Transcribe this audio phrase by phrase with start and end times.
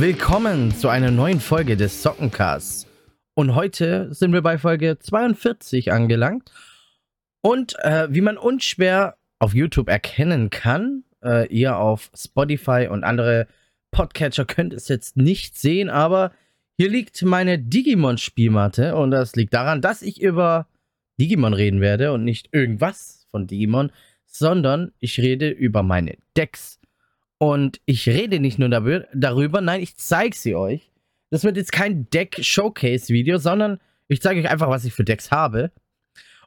[0.00, 2.86] Willkommen zu einer neuen Folge des Sockencasts.
[3.34, 6.50] Und heute sind wir bei Folge 42 angelangt.
[7.42, 13.46] Und äh, wie man unschwer auf YouTube erkennen kann, äh, ihr auf Spotify und andere
[13.90, 16.32] Podcatcher könnt es jetzt nicht sehen, aber
[16.78, 20.66] hier liegt meine Digimon-Spielmatte und das liegt daran, dass ich über
[21.20, 23.92] Digimon reden werde und nicht irgendwas von Digimon,
[24.24, 26.79] sondern ich rede über meine Decks.
[27.42, 30.92] Und ich rede nicht nur darüber, nein, ich zeige sie euch.
[31.30, 35.70] Das wird jetzt kein Deck-Showcase-Video, sondern ich zeige euch einfach, was ich für Decks habe.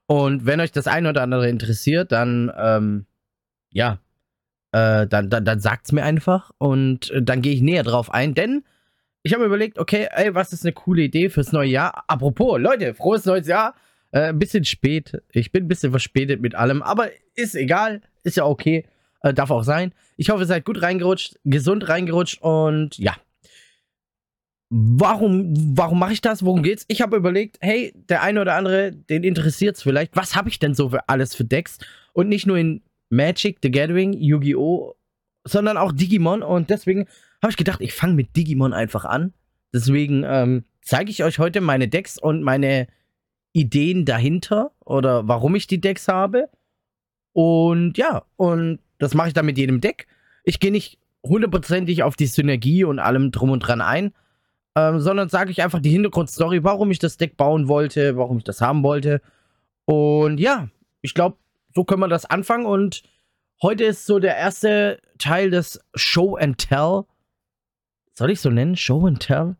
[0.06, 3.08] Und wenn euch das eine oder andere interessiert, dann, ähm,
[3.72, 4.00] ja,
[4.72, 8.36] äh, dann, dann, dann sagt's mir einfach und äh, dann gehe ich näher drauf ein,
[8.36, 8.64] denn
[9.24, 12.04] ich habe mir überlegt, okay, ey, was ist eine coole Idee fürs neue Jahr?
[12.08, 13.74] Apropos, Leute, frohes neues Jahr.
[14.12, 15.24] Äh, ein bisschen spät.
[15.32, 18.02] Ich bin ein bisschen verspätet mit allem, aber ist egal.
[18.24, 18.86] Ist ja okay.
[19.24, 19.94] Äh, darf auch sein.
[20.18, 23.16] Ich hoffe, ihr seid gut reingerutscht, gesund reingerutscht und ja.
[24.70, 26.44] Warum, warum mache ich das?
[26.44, 26.84] Worum geht's?
[26.88, 30.16] Ich habe überlegt, hey, der eine oder andere, den interessiert es vielleicht.
[30.16, 31.78] Was habe ich denn so für alles für Decks?
[32.12, 34.96] Und nicht nur in Magic, The Gathering, Yu-Gi-Oh!,
[35.46, 36.42] sondern auch Digimon.
[36.42, 37.06] Und deswegen
[37.42, 39.34] habe ich gedacht, ich fange mit Digimon einfach an.
[39.72, 42.88] Deswegen ähm, zeige ich euch heute meine Decks und meine
[43.54, 46.50] Ideen dahinter oder warum ich die Decks habe.
[47.32, 50.08] Und ja, und das mache ich dann mit jedem Deck.
[50.44, 54.14] Ich gehe nicht hundertprozentig auf die Synergie und allem drum und dran ein,
[54.76, 58.44] ähm, sondern sage ich einfach die Hintergrundstory, warum ich das Deck bauen wollte, warum ich
[58.44, 59.22] das haben wollte.
[59.86, 60.70] Und ja,
[61.02, 61.38] ich glaube,
[61.74, 62.66] so können wir das anfangen.
[62.66, 63.04] Und
[63.62, 67.04] heute ist so der erste Teil des Show and Tell.
[68.14, 68.76] Soll ich so nennen?
[68.76, 69.56] Show and Tell?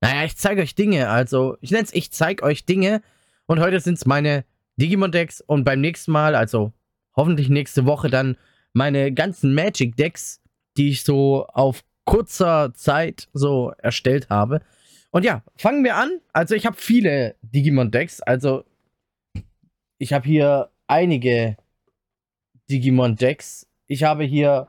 [0.00, 1.08] Naja, ich zeige euch Dinge.
[1.08, 3.02] Also, ich nenne es, ich zeige euch Dinge.
[3.46, 4.44] Und heute sind es meine
[4.76, 5.40] Digimon-Decks.
[5.40, 6.72] Und beim nächsten Mal, also
[7.16, 8.36] hoffentlich nächste Woche, dann
[8.74, 10.42] meine ganzen Magic-Decks,
[10.76, 14.60] die ich so auf kurzer Zeit so erstellt habe.
[15.10, 16.20] Und ja, fangen wir an.
[16.32, 18.20] Also, ich habe viele Digimon-Decks.
[18.20, 18.64] Also,
[19.98, 21.56] ich habe hier einige
[22.68, 23.66] Digimon-Decks.
[23.86, 24.68] Ich habe hier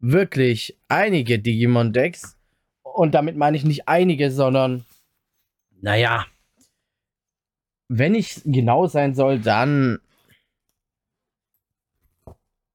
[0.00, 2.36] wirklich einige Digimon-Decks.
[2.82, 4.84] Und damit meine ich nicht einige, sondern,
[5.80, 6.26] naja,
[7.88, 10.00] wenn ich genau sein soll, dann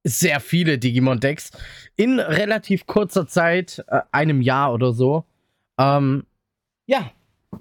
[0.06, 1.52] sehr viele Digimon-Decks
[1.96, 5.26] in relativ kurzer Zeit, äh, einem Jahr oder so.
[5.78, 6.26] Ähm,
[6.88, 7.12] ja,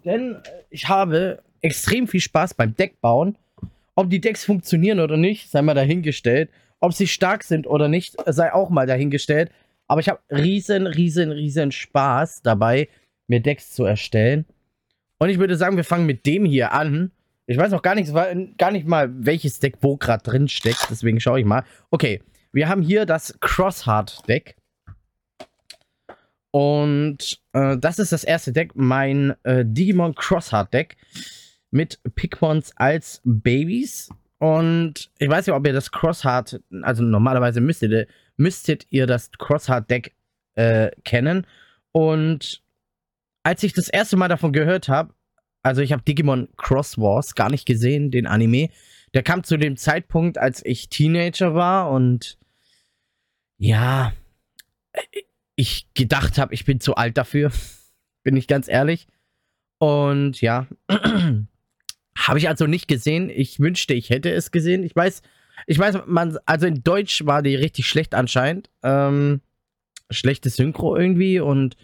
[0.05, 0.37] denn
[0.71, 3.37] ich habe extrem viel Spaß beim Deckbauen
[3.95, 6.51] ob die Decks funktionieren oder nicht, sei mal dahingestellt.
[6.81, 9.51] Ob sie stark sind oder nicht, sei auch mal dahingestellt.
[9.87, 12.89] Aber ich habe riesen, riesen, riesen Spaß dabei,
[13.29, 14.45] mir Decks zu erstellen.
[15.19, 17.13] Und ich würde sagen, wir fangen mit dem hier an.
[17.47, 18.13] Ich weiß noch gar nicht,
[18.59, 20.87] gar nicht mal, welches Deck wo gerade drin steckt.
[20.91, 21.65] Deswegen schaue ich mal.
[21.91, 22.21] Okay,
[22.55, 24.57] wir haben hier das Crossheart-Deck.
[26.53, 30.97] Und äh, das ist das erste Deck, mein äh, Digimon Crossheart-Deck
[31.73, 34.09] mit Pikmons als Babys.
[34.39, 38.07] Und ich weiß nicht, ob ihr das Crossheart, also normalerweise müsstet ihr,
[38.37, 40.15] müsstet ihr das Crossheart-Deck
[40.55, 41.49] äh, kennen.
[41.91, 42.63] Und
[43.43, 45.13] als ich das erste Mal davon gehört habe,
[45.65, 48.69] also ich habe Digimon Cross Wars gar nicht gesehen, den Anime.
[49.13, 52.39] Der kam zu dem Zeitpunkt, als ich Teenager war und
[53.59, 54.13] ja,
[55.57, 57.53] ich gedacht habe, ich bin zu alt dafür.
[58.23, 59.07] bin ich ganz ehrlich.
[59.79, 60.67] Und ja,
[62.17, 63.29] Habe ich also nicht gesehen.
[63.29, 64.85] Ich wünschte, ich hätte es gesehen.
[64.85, 65.23] Ich weiß,
[65.67, 68.71] ich weiß, man, also in Deutsch war die richtig schlecht anscheinend.
[68.83, 69.41] Ähm,
[70.11, 71.77] schlechtes Synchro irgendwie und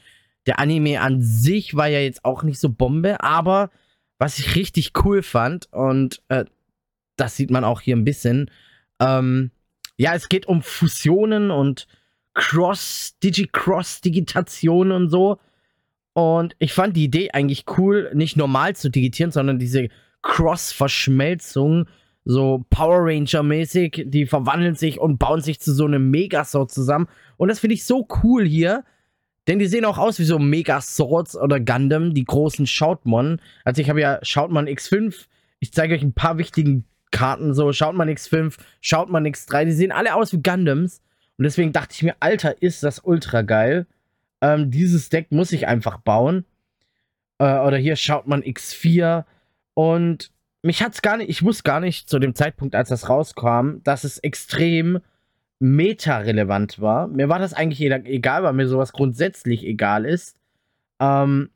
[0.47, 3.70] der Anime an sich war ja jetzt auch nicht so Bombe, aber
[4.19, 6.44] was ich richtig cool fand und äh,
[7.16, 8.50] das sieht man auch hier ein bisschen,
[9.00, 9.50] ähm,
[10.00, 11.86] ja, es geht um Fusionen und
[12.32, 15.38] Cross, Digi-Cross-Digitation und so.
[16.14, 19.88] Und ich fand die Idee eigentlich cool, nicht normal zu digitieren, sondern diese
[20.22, 21.86] Cross-Verschmelzung,
[22.24, 24.04] so Power Ranger-mäßig.
[24.06, 27.06] Die verwandeln sich und bauen sich zu so einem Megasword zusammen.
[27.36, 28.84] Und das finde ich so cool hier.
[29.48, 33.38] Denn die sehen auch aus wie so Megaswords oder Gundam, die großen Shoutmon.
[33.66, 35.26] Also ich habe ja Shoutmon X5.
[35.58, 37.54] Ich zeige euch ein paar wichtigen Karten.
[37.54, 39.65] So Shoutmon X5, Shoutmon X3.
[39.65, 41.03] Die sehen alle aus wie Gundams.
[41.39, 43.86] Und deswegen dachte ich mir, Alter, ist das ultra geil.
[44.41, 46.45] Ähm, dieses Deck muss ich einfach bauen.
[47.39, 49.24] Äh, oder hier schaut man X4.
[49.74, 50.30] Und
[50.62, 54.04] mich hat's gar nicht, ich wusste gar nicht zu dem Zeitpunkt, als das rauskam, dass
[54.04, 55.01] es extrem
[55.59, 57.06] meta-relevant war.
[57.09, 60.36] Mir war das eigentlich egal, weil mir sowas grundsätzlich egal ist.
[60.98, 61.51] Ähm,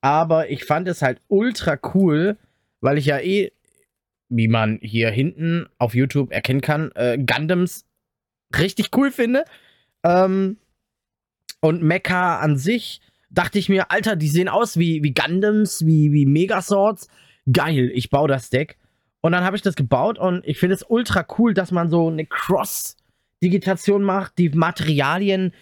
[0.00, 2.36] aber ich fand es halt ultra cool,
[2.80, 3.52] weil ich ja eh,
[4.36, 7.86] wie man hier hinten auf YouTube erkennen kann, äh, Gundams
[8.58, 9.44] richtig cool finde.
[10.04, 10.58] Ähm,
[11.60, 13.00] und Mecha an sich
[13.30, 17.08] dachte ich mir, Alter, die sehen aus wie, wie Gundams, wie, wie Megaswords.
[17.50, 18.76] Geil, ich baue das Deck.
[19.20, 22.08] Und dann habe ich das gebaut und ich finde es ultra cool, dass man so
[22.08, 25.54] eine Cross-Digitation macht, die Materialien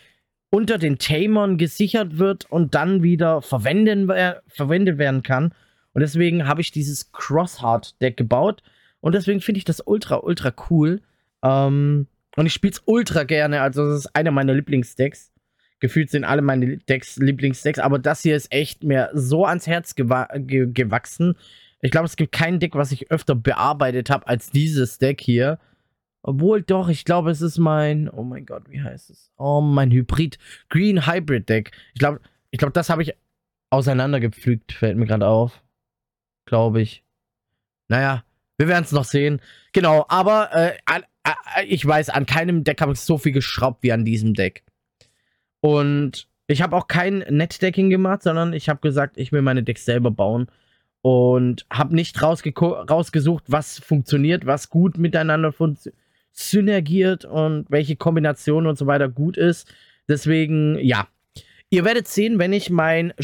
[0.50, 4.10] unter den Tamern gesichert wird und dann wieder verwenden,
[4.48, 5.54] verwendet werden kann.
[5.92, 8.62] Und deswegen habe ich dieses Crossheart-Deck gebaut.
[9.00, 11.00] Und deswegen finde ich das ultra, ultra cool.
[11.42, 12.06] Ähm,
[12.36, 13.60] und ich spiele es ultra gerne.
[13.60, 15.32] Also, das ist einer meiner Lieblingsdecks.
[15.80, 17.78] Gefühlt sind alle meine Decks Lieblingsdecks.
[17.78, 21.36] Aber das hier ist echt mir so ans Herz gewa ge gewachsen.
[21.80, 25.58] Ich glaube, es gibt kein Deck, was ich öfter bearbeitet habe als dieses Deck hier.
[26.22, 29.32] Obwohl doch, ich glaube, es ist mein, oh mein Gott, wie heißt es?
[29.36, 31.72] Oh, mein Hybrid, Green Hybrid Deck.
[31.94, 32.20] Ich glaube,
[32.52, 33.14] ich glaube, das habe ich
[33.70, 35.61] auseinandergepflügt, fällt mir gerade auf.
[36.44, 37.02] Glaube ich.
[37.88, 38.24] Naja,
[38.58, 39.40] wir werden es noch sehen.
[39.72, 40.72] Genau, aber äh,
[41.24, 44.64] äh, ich weiß, an keinem Deck habe ich so viel geschraubt wie an diesem Deck.
[45.60, 49.84] Und ich habe auch kein Netdecking gemacht, sondern ich habe gesagt, ich will meine Decks
[49.84, 50.48] selber bauen
[51.02, 55.52] und habe nicht rausgesucht, was funktioniert, was gut miteinander
[56.32, 59.72] synergiert und welche Kombination und so weiter gut ist.
[60.08, 61.08] Deswegen, ja.
[61.70, 63.14] Ihr werdet sehen, wenn ich mein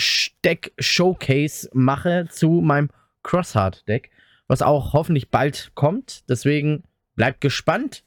[0.44, 2.88] Deck Showcase mache zu meinem
[3.28, 4.10] Crossheart Deck,
[4.46, 6.28] was auch hoffentlich bald kommt.
[6.30, 6.84] Deswegen
[7.14, 8.02] bleibt gespannt.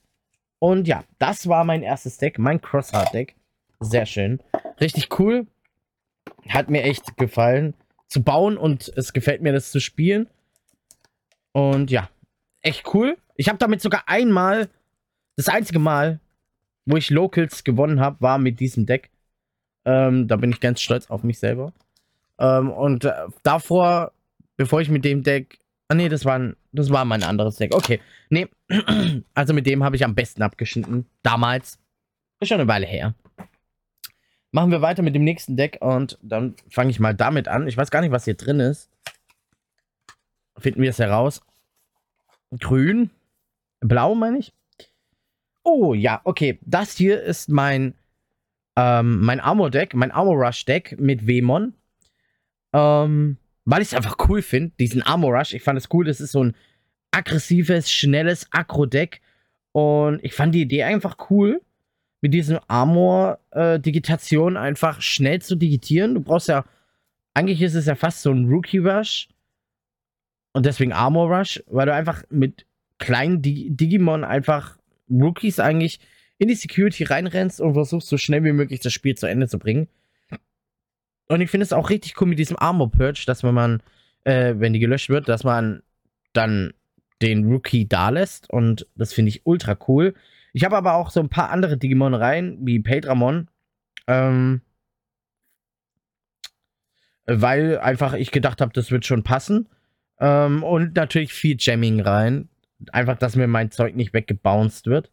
[0.57, 3.35] Und ja, das war mein erstes Deck, mein Crossheart Deck.
[3.79, 4.41] Sehr schön.
[4.79, 5.45] Richtig cool.
[6.49, 7.75] Hat mir echt gefallen
[8.07, 10.27] zu bauen und es gefällt mir, das zu spielen.
[11.51, 12.09] Und ja,
[12.61, 13.15] echt cool.
[13.35, 14.69] Ich habe damit sogar einmal,
[15.35, 16.19] das einzige Mal,
[16.85, 19.11] wo ich Locals gewonnen habe, war mit diesem Deck.
[19.85, 21.73] Ähm, da bin ich ganz stolz auf mich selber.
[22.39, 23.13] Ähm, und äh,
[23.43, 24.13] davor,
[24.61, 25.57] bevor ich mit dem Deck.
[25.87, 27.73] Ah, nee, das war, das war mein anderes Deck.
[27.73, 27.99] Okay.
[28.29, 28.47] Nee,
[29.33, 31.07] also mit dem habe ich am besten abgeschnitten.
[31.23, 31.79] Damals.
[32.39, 33.15] Ist schon eine Weile her.
[34.51, 37.67] Machen wir weiter mit dem nächsten Deck und dann fange ich mal damit an.
[37.67, 38.89] Ich weiß gar nicht, was hier drin ist.
[40.57, 41.41] Finden wir es heraus.
[42.59, 43.09] Grün.
[43.79, 44.53] Blau, meine ich.
[45.63, 46.59] Oh, ja, okay.
[46.61, 47.95] Das hier ist mein,
[48.75, 51.73] ähm, mein Armor-Deck, mein Armor-Rush-Deck mit Wemon.
[52.73, 55.53] Ähm, weil ich es einfach cool finde, diesen Armor-Rush.
[55.53, 56.55] Ich fand es cool, das ist so ein
[57.11, 59.21] aggressives, schnelles Akro-Deck.
[59.71, 61.61] Und ich fand die Idee einfach cool
[62.21, 66.15] mit diesem Armor-Digitation äh, einfach schnell zu digitieren.
[66.15, 66.65] Du brauchst ja,
[67.33, 69.29] eigentlich ist es ja fast so ein Rookie-Rush.
[70.53, 72.65] Und deswegen Armor Rush, weil du einfach mit
[72.97, 74.77] kleinen Dig Digimon einfach
[75.09, 75.99] Rookies eigentlich
[76.37, 79.59] in die Security reinrennst und versuchst so schnell wie möglich das Spiel zu Ende zu
[79.59, 79.87] bringen.
[81.31, 83.81] Und ich finde es auch richtig cool mit diesem Armor Purge, dass wenn man,
[84.25, 85.81] äh, wenn die gelöscht wird, dass man
[86.33, 86.73] dann
[87.21, 88.49] den Rookie da lässt.
[88.49, 90.13] Und das finde ich ultra cool.
[90.51, 93.47] Ich habe aber auch so ein paar andere Digimon rein, wie Pedramon.
[94.07, 94.59] Ähm,
[97.27, 99.69] weil einfach ich gedacht habe, das wird schon passen.
[100.19, 102.49] Ähm, und natürlich viel Jamming rein.
[102.91, 105.11] Einfach, dass mir mein Zeug nicht weggebounced wird.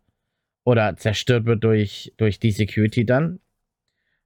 [0.65, 3.39] Oder zerstört wird durch, durch die Security dann.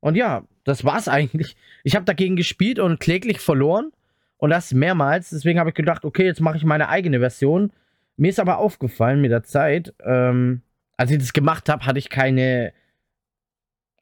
[0.02, 1.56] Und ja, das war's eigentlich.
[1.84, 3.92] Ich habe dagegen gespielt und kläglich verloren.
[4.36, 5.30] Und das mehrmals.
[5.30, 7.72] Deswegen habe ich gedacht, okay, jetzt mache ich meine eigene Version.
[8.16, 10.62] Mir ist aber aufgefallen mit der Zeit, ähm,
[10.96, 12.72] als ich das gemacht habe, hatte ich keine.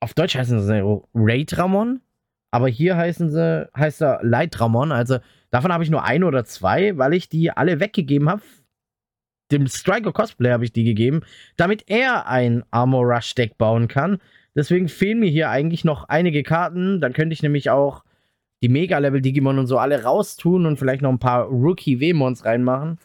[0.01, 2.01] Auf Deutsch heißen sie Raid Ramon,
[2.51, 4.93] aber hier heißen sie, heißt er Light Ramon.
[4.93, 5.19] Also
[5.51, 8.43] davon habe ich nur ein oder zwei, weil ich die alle weggegeben habe.
[9.53, 11.21] Dem Striker Cosplay habe ich die gegeben,
[11.57, 14.19] damit er ein Armor Rush Deck bauen kann.
[14.55, 17.01] Deswegen fehlen mir hier eigentlich noch einige Karten.
[17.01, 18.05] Dann könnte ich nämlich auch
[18.63, 22.99] die Mega-Level Digimon und so alle raustun und vielleicht noch ein paar Rookie-W-Mons reinmachen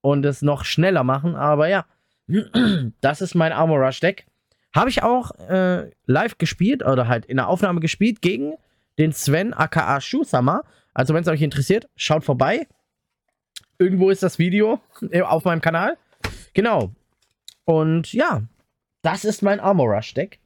[0.00, 1.34] und es noch schneller machen.
[1.34, 1.84] Aber ja,
[3.00, 4.26] das ist mein Armor Rush Deck.
[4.74, 8.54] Habe ich auch äh, live gespielt oder halt in der Aufnahme gespielt gegen
[8.98, 10.62] den Sven aka Shusama.
[10.94, 12.66] Also wenn es euch interessiert, schaut vorbei.
[13.78, 14.80] Irgendwo ist das Video
[15.24, 15.96] auf meinem Kanal.
[16.54, 16.92] Genau.
[17.64, 18.42] Und ja,
[19.02, 20.40] das ist mein Armor Rush Deck.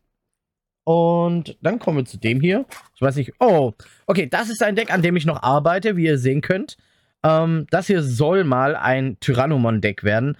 [0.89, 2.65] Und dann kommen wir zu dem hier.
[2.95, 3.35] Ich weiß nicht.
[3.41, 3.75] Oh,
[4.07, 6.79] okay, das ist ein Deck, an dem ich noch arbeite, wie ihr sehen könnt.
[7.23, 10.39] Ähm, das hier soll mal ein Tyrannomon-Deck werden.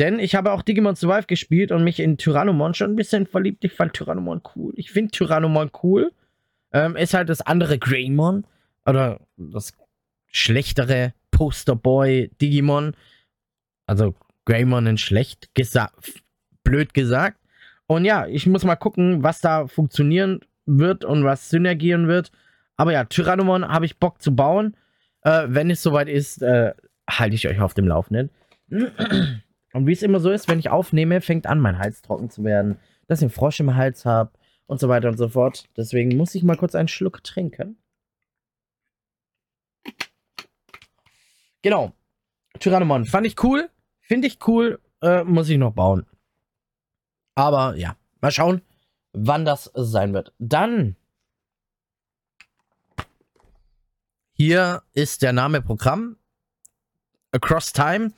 [0.00, 3.64] Denn ich habe auch Digimon Survive gespielt und mich in Tyrannomon schon ein bisschen verliebt.
[3.64, 4.72] Ich fand Tyrannomon cool.
[4.74, 6.10] Ich finde Tyrannomon cool.
[6.72, 8.48] Ähm, ist halt das andere Greymon.
[8.86, 9.74] Oder das
[10.26, 12.96] schlechtere Posterboy Digimon.
[13.86, 16.20] Also Greymon in schlecht gesagt.
[16.64, 17.38] Blöd gesagt.
[17.86, 22.30] Und ja, ich muss mal gucken, was da funktionieren wird und was synergieren wird.
[22.76, 24.76] Aber ja, Tyrannomon habe ich Bock zu bauen.
[25.22, 26.74] Äh, wenn es soweit ist, äh,
[27.08, 28.30] halte ich euch auf dem Laufenden.
[28.70, 32.44] Und wie es immer so ist, wenn ich aufnehme, fängt an, mein Hals trocken zu
[32.44, 34.30] werden, dass ich einen Frosch im Hals habe
[34.66, 35.64] und so weiter und so fort.
[35.76, 37.76] Deswegen muss ich mal kurz einen Schluck trinken.
[41.62, 41.92] Genau.
[42.60, 43.04] Tyrannomon.
[43.04, 43.68] Fand ich cool.
[44.00, 44.80] Finde ich cool.
[45.02, 46.06] Äh, muss ich noch bauen.
[47.34, 48.62] Aber ja, mal schauen,
[49.12, 50.32] wann das sein wird.
[50.38, 50.96] Dann.
[54.32, 56.16] Hier ist der Name Programm.
[57.32, 58.12] Across Time.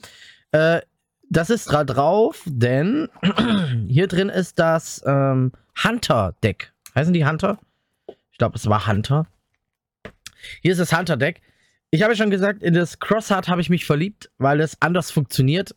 [0.53, 0.81] Äh,
[1.29, 3.09] das ist da drauf, denn
[3.89, 6.73] hier drin ist das ähm, Hunter-Deck.
[6.95, 7.59] Heißen die Hunter?
[8.31, 9.27] Ich glaube, es war Hunter.
[10.63, 11.43] Hier ist das Hunter-Deck.
[11.91, 15.11] Ich habe ja schon gesagt, in das Crossheart habe ich mich verliebt, weil es anders
[15.11, 15.75] funktioniert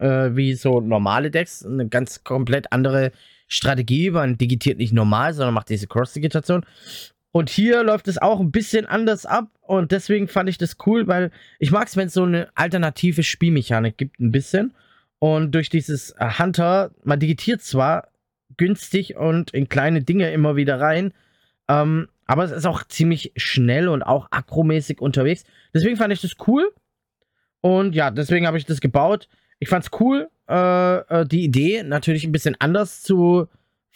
[0.00, 1.64] äh, wie so normale Decks.
[1.64, 3.12] Eine ganz komplett andere
[3.46, 4.10] Strategie.
[4.10, 6.64] Man digitiert nicht normal, sondern macht diese Cross-Digitation.
[7.32, 11.06] Und hier läuft es auch ein bisschen anders ab und deswegen fand ich das cool,
[11.06, 11.30] weil
[11.60, 14.74] ich mag es, wenn es so eine alternative Spielmechanik gibt, ein bisschen.
[15.20, 18.08] Und durch dieses äh, Hunter, man digitiert zwar
[18.56, 21.12] günstig und in kleine Dinge immer wieder rein,
[21.68, 25.44] ähm, aber es ist auch ziemlich schnell und auch akromäßig unterwegs.
[25.72, 26.72] Deswegen fand ich das cool.
[27.60, 29.28] Und ja, deswegen habe ich das gebaut.
[29.60, 33.46] Ich fand es cool, äh, äh, die Idee natürlich ein bisschen anders zu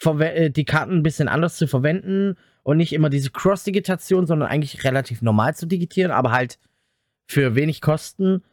[0.03, 4.83] äh, die Karten ein bisschen anders zu verwenden und nicht immer diese Cross-Digitation, sondern eigentlich
[4.83, 6.59] relativ normal zu digitieren, aber halt
[7.27, 8.43] für wenig Kosten.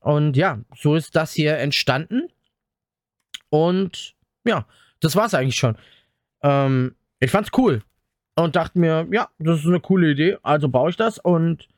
[0.00, 2.28] Und ja, so ist das hier entstanden.
[3.48, 4.66] Und ja,
[5.00, 5.76] das war's eigentlich schon.
[6.42, 7.82] Ähm, ich fand's cool
[8.36, 11.68] und dachte mir, ja, das ist eine coole Idee, also baue ich das und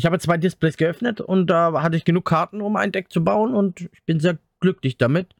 [0.00, 3.22] ich habe zwei Displays geöffnet und da hatte ich genug Karten, um ein Deck zu
[3.22, 5.34] bauen und ich bin sehr glücklich damit.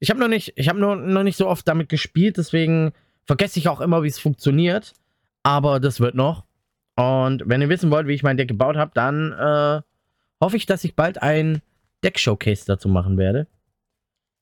[0.00, 2.92] Ich habe noch nicht, ich habe noch, noch nicht so oft damit gespielt, deswegen
[3.24, 4.92] vergesse ich auch immer, wie es funktioniert.
[5.42, 6.44] Aber das wird noch.
[6.94, 9.80] Und wenn ihr wissen wollt, wie ich mein Deck gebaut habe, dann äh,
[10.42, 11.62] hoffe ich, dass ich bald ein
[12.04, 13.46] Deck-Showcase dazu machen werde.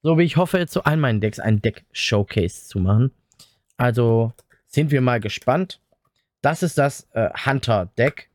[0.02, 3.12] So wie ich hoffe, zu all meinen Decks ein Deck-Showcase zu machen.
[3.76, 4.32] Also
[4.66, 5.80] sind wir mal gespannt.
[6.42, 8.29] Das ist das äh, Hunter-Deck.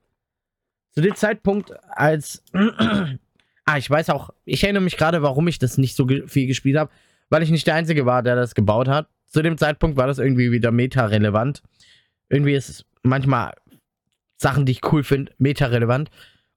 [0.96, 2.44] Zu dem Zeitpunkt, als.
[2.54, 6.48] ah, ich weiß auch, ich erinnere mich gerade, warum ich das nicht so ge viel
[6.48, 6.92] gespielt habe,
[7.30, 9.08] weil ich nicht der Einzige war, der das gebaut hat.
[9.28, 11.62] Zu dem Zeitpunkt war das irgendwie wieder meta-relevant.
[12.30, 13.54] Irgendwie ist manchmal
[14.38, 16.10] Sachen, die ich cool finde, meta-relevant.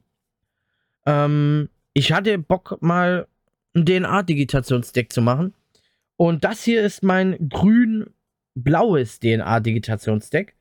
[1.07, 3.27] Ähm, ich hatte Bock, mal
[3.75, 5.55] ein DNA-Digitationsdeck zu machen.
[6.17, 10.55] Und das hier ist mein grün-blaues DNA-Digitationsdeck.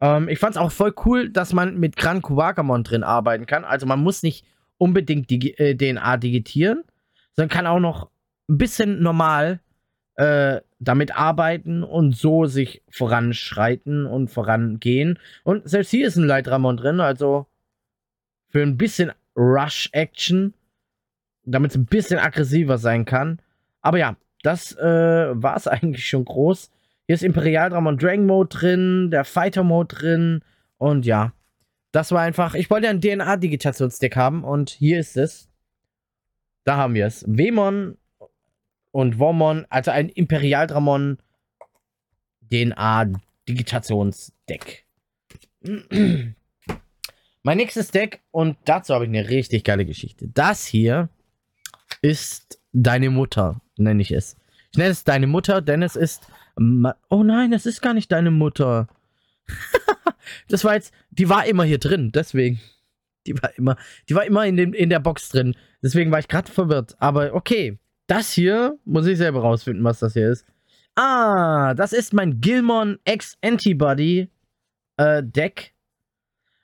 [0.00, 3.64] Ähm, ich fand es auch voll cool, dass man mit Gran Kuwagamon drin arbeiten kann.
[3.64, 4.46] Also man muss nicht
[4.78, 6.84] unbedingt Digi äh, DNA digitieren,
[7.34, 8.10] sondern kann auch noch
[8.48, 9.60] ein bisschen normal
[10.16, 15.18] äh, damit arbeiten und so sich voranschreiten und vorangehen.
[15.42, 17.46] Und selbst hier ist ein Leitramon drin, also
[18.48, 20.54] für ein bisschen Rush-Action,
[21.44, 23.40] damit es ein bisschen aggressiver sein kann.
[23.80, 26.70] Aber ja, das äh, war es eigentlich schon groß.
[27.06, 30.42] Hier ist Imperial Dramon Dragon Mode drin, der Fighter Mode drin
[30.78, 31.32] und ja,
[31.92, 35.48] das war einfach, ich wollte ein DNA-Digitationsdeck haben und hier ist es.
[36.64, 37.24] Da haben wir es.
[37.28, 37.96] Wemon
[38.90, 41.18] und Wormon, also ein Imperialdramon
[42.50, 44.86] DNA-Digitationsdeck.
[47.42, 50.28] mein nächstes Deck, und dazu habe ich eine richtig geile Geschichte.
[50.28, 51.08] Das hier
[52.04, 54.36] ist deine Mutter, nenne ich es.
[54.72, 56.28] Ich nenne es deine Mutter, denn es ist.
[57.08, 58.88] Oh nein, es ist gar nicht deine Mutter.
[60.48, 60.92] das war jetzt.
[61.10, 62.60] Die war immer hier drin, deswegen.
[63.26, 63.76] Die war immer.
[64.08, 65.56] Die war immer in, dem, in der Box drin.
[65.82, 66.94] Deswegen war ich gerade verwirrt.
[66.98, 67.78] Aber okay.
[68.06, 70.44] Das hier muss ich selber rausfinden, was das hier ist.
[70.94, 74.28] Ah, das ist mein Gilmon X Antibody
[74.98, 75.72] äh, Deck.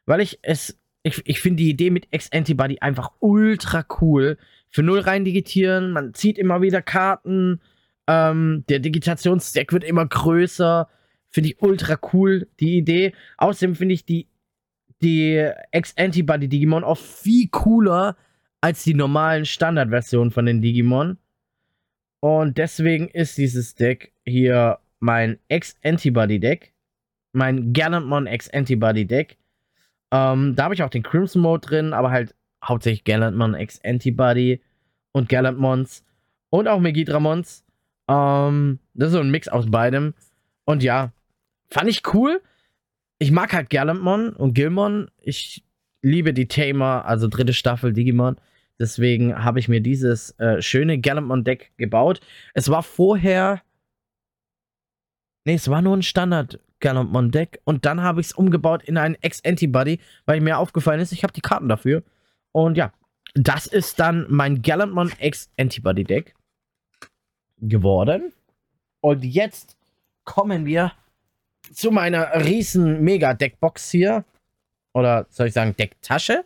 [0.05, 0.77] Weil ich es.
[1.03, 4.37] Ich, ich finde die Idee mit X Antibody einfach ultra cool.
[4.71, 7.61] Für null rein digitieren, man zieht immer wieder Karten.
[8.07, 10.89] Ähm, der Digitationsdeck wird immer größer.
[11.29, 13.13] Finde ich ultra cool, die Idee.
[13.37, 14.29] Außerdem finde ich die,
[15.03, 18.17] die X-Antibody-Digimon auch viel cooler
[18.61, 21.19] als die normalen Standardversionen von den Digimon.
[22.21, 26.73] Und deswegen ist dieses Deck hier mein Ex-Antibody-Deck.
[27.33, 29.37] Mein Gallantmon Ex-Antibody-Deck.
[30.13, 32.35] Ähm, da habe ich auch den Crimson Mode drin, aber halt
[32.65, 34.61] hauptsächlich Gallantmon Ex-Antibody
[35.13, 36.05] und Gallantmons
[36.51, 37.65] und auch Megidramons.
[38.09, 40.15] Ähm, das ist so ein Mix aus beidem.
[40.65, 41.13] Und ja,
[41.69, 42.41] fand ich cool.
[43.19, 45.11] Ich mag halt Galantmon und Gilmon.
[45.19, 45.65] Ich
[46.03, 48.37] liebe die Tamer, also dritte Staffel Digimon.
[48.79, 52.21] Deswegen habe ich mir dieses äh, schöne Galantmon-Deck gebaut.
[52.55, 53.61] Es war vorher.
[55.45, 57.61] Nee, es war nur ein Standard Galantmon-Deck.
[57.65, 61.33] Und dann habe ich es umgebaut in ein Ex-Antibody, weil mir aufgefallen ist, ich habe
[61.35, 62.03] die Karten dafür.
[62.53, 62.93] Und ja,
[63.35, 66.35] das ist dann mein Galantmon Ex-Antibody-Deck
[67.59, 68.33] geworden.
[69.01, 69.77] Und jetzt
[70.25, 70.93] kommen wir
[71.73, 74.25] zu meiner riesen Mega-Deckbox hier.
[74.93, 76.45] Oder soll ich sagen Decktasche.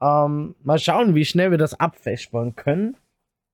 [0.00, 2.96] Ähm, mal schauen, wie schnell wir das abfestbauen können.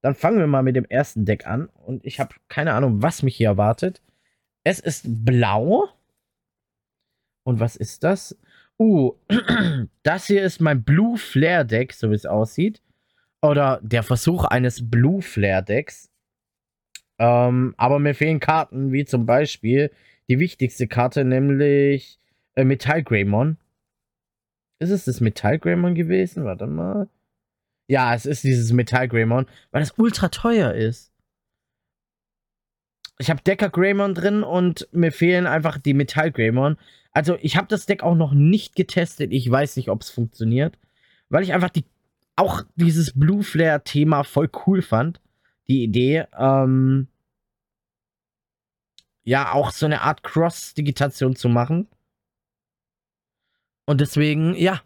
[0.03, 1.71] Dann fangen wir mal mit dem ersten Deck an.
[1.87, 4.03] Und ich habe keine Ahnung, was mich hier erwartet.
[4.63, 5.89] Es ist blau.
[7.45, 8.37] Und was ist das?
[8.79, 9.13] Uh,
[10.03, 12.83] das hier ist mein Blue Flare Deck, so wie es aussieht.
[13.43, 16.11] Oder der Versuch eines Blue Flare Decks.
[17.19, 19.91] Ähm, aber mir fehlen Karten, wie zum Beispiel
[20.29, 22.19] die wichtigste Karte, nämlich
[22.55, 23.59] äh, Metall Greymon.
[24.81, 26.45] Ist es das Metall Greymon gewesen?
[26.45, 27.09] Warte mal.
[27.87, 31.14] Ja, es ist dieses Metall Greymon, weil es ultra teuer ist.
[33.19, 36.77] Ich habe Decker Greymon drin und mir fehlen einfach die Metall Greymon.
[37.13, 39.33] Also, ich habe das Deck auch noch nicht getestet.
[39.33, 40.77] Ich weiß nicht, ob es funktioniert,
[41.29, 41.85] weil ich einfach die
[42.37, 45.21] auch dieses Blue Flare Thema voll cool fand
[45.69, 47.09] die Idee, ähm,
[49.23, 51.89] ja, auch so eine Art Cross-Digitation zu machen.
[53.87, 54.83] Und deswegen, ja,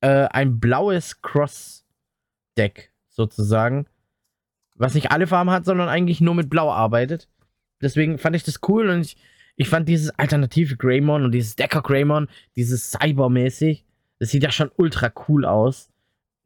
[0.00, 3.86] äh, ein blaues Cross-Deck sozusagen,
[4.74, 7.28] was nicht alle Farben hat, sondern eigentlich nur mit Blau arbeitet.
[7.80, 9.16] Deswegen fand ich das cool und ich,
[9.56, 13.84] ich fand dieses alternative Greymon und dieses Decker Greymon, dieses Cybermäßig,
[14.18, 15.90] das sieht ja schon ultra cool aus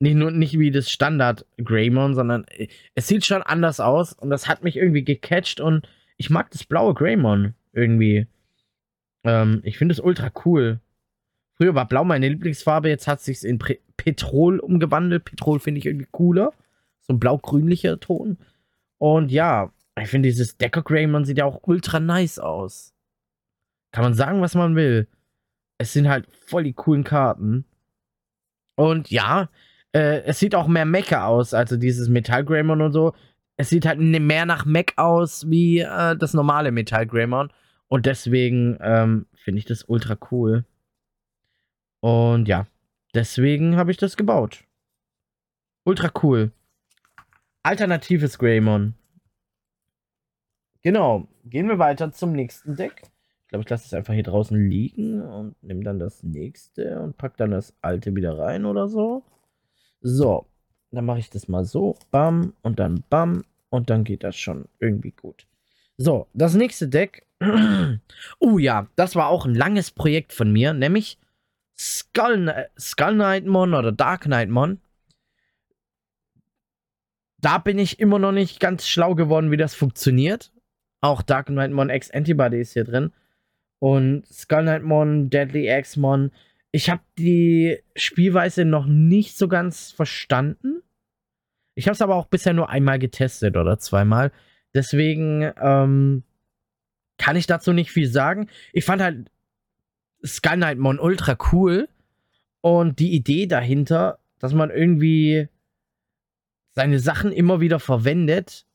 [0.00, 4.30] nicht nur nicht wie das Standard Greymon, sondern äh, es sieht schon anders aus und
[4.30, 8.26] das hat mich irgendwie gecatcht und ich mag das blaue Greymon irgendwie.
[9.24, 10.80] Ähm, ich finde es ultra cool.
[11.54, 15.26] Früher war blau meine Lieblingsfarbe, jetzt hat sich in Pre Petrol umgewandelt.
[15.26, 16.54] Petrol finde ich irgendwie cooler.
[17.02, 18.38] So ein blau-grünlicher Ton.
[18.96, 19.70] Und ja,
[20.02, 22.94] ich finde dieses Decker Greymon sieht ja auch ultra nice aus.
[23.92, 25.08] Kann man sagen, was man will.
[25.78, 27.64] Es sind halt voll die coolen Karten.
[28.76, 29.50] Und ja,
[29.92, 33.14] äh, es sieht auch mehr Mecha aus, also dieses Metall Greymon und so.
[33.56, 37.52] Es sieht halt ne, mehr nach Mech aus wie äh, das normale Metall Greymon.
[37.88, 40.64] Und deswegen ähm, finde ich das ultra cool.
[42.00, 42.66] Und ja,
[43.14, 44.64] deswegen habe ich das gebaut.
[45.84, 46.52] Ultra cool.
[47.62, 48.94] Alternatives Greymon.
[50.82, 51.28] Genau.
[51.44, 53.02] Gehen wir weiter zum nächsten Deck.
[53.42, 57.16] Ich glaube, ich lasse es einfach hier draußen liegen und nehme dann das nächste und
[57.16, 59.24] pack dann das alte wieder rein oder so.
[60.00, 60.46] So,
[60.90, 61.96] dann mache ich das mal so.
[62.10, 63.44] Bam und dann bam.
[63.68, 65.46] Und dann geht das schon irgendwie gut.
[65.96, 67.26] So, das nächste Deck.
[68.38, 71.18] oh ja, das war auch ein langes Projekt von mir, nämlich
[71.78, 74.80] Skull, Skull Knightmon oder Dark Knightmon.
[77.38, 80.52] Da bin ich immer noch nicht ganz schlau geworden, wie das funktioniert.
[81.00, 83.12] Auch Dark Knightmon X Antibody ist hier drin.
[83.78, 86.30] Und Skull Knightmon, Deadly X-Mon
[86.72, 90.82] ich habe die Spielweise noch nicht so ganz verstanden.
[91.74, 94.32] Ich habe es aber auch bisher nur einmal getestet oder zweimal.
[94.74, 96.22] Deswegen ähm,
[97.18, 98.48] kann ich dazu nicht viel sagen.
[98.72, 99.30] Ich fand halt
[100.24, 101.88] Sky Knight Mon ultra cool.
[102.60, 105.48] Und die Idee dahinter, dass man irgendwie
[106.74, 108.66] seine Sachen immer wieder verwendet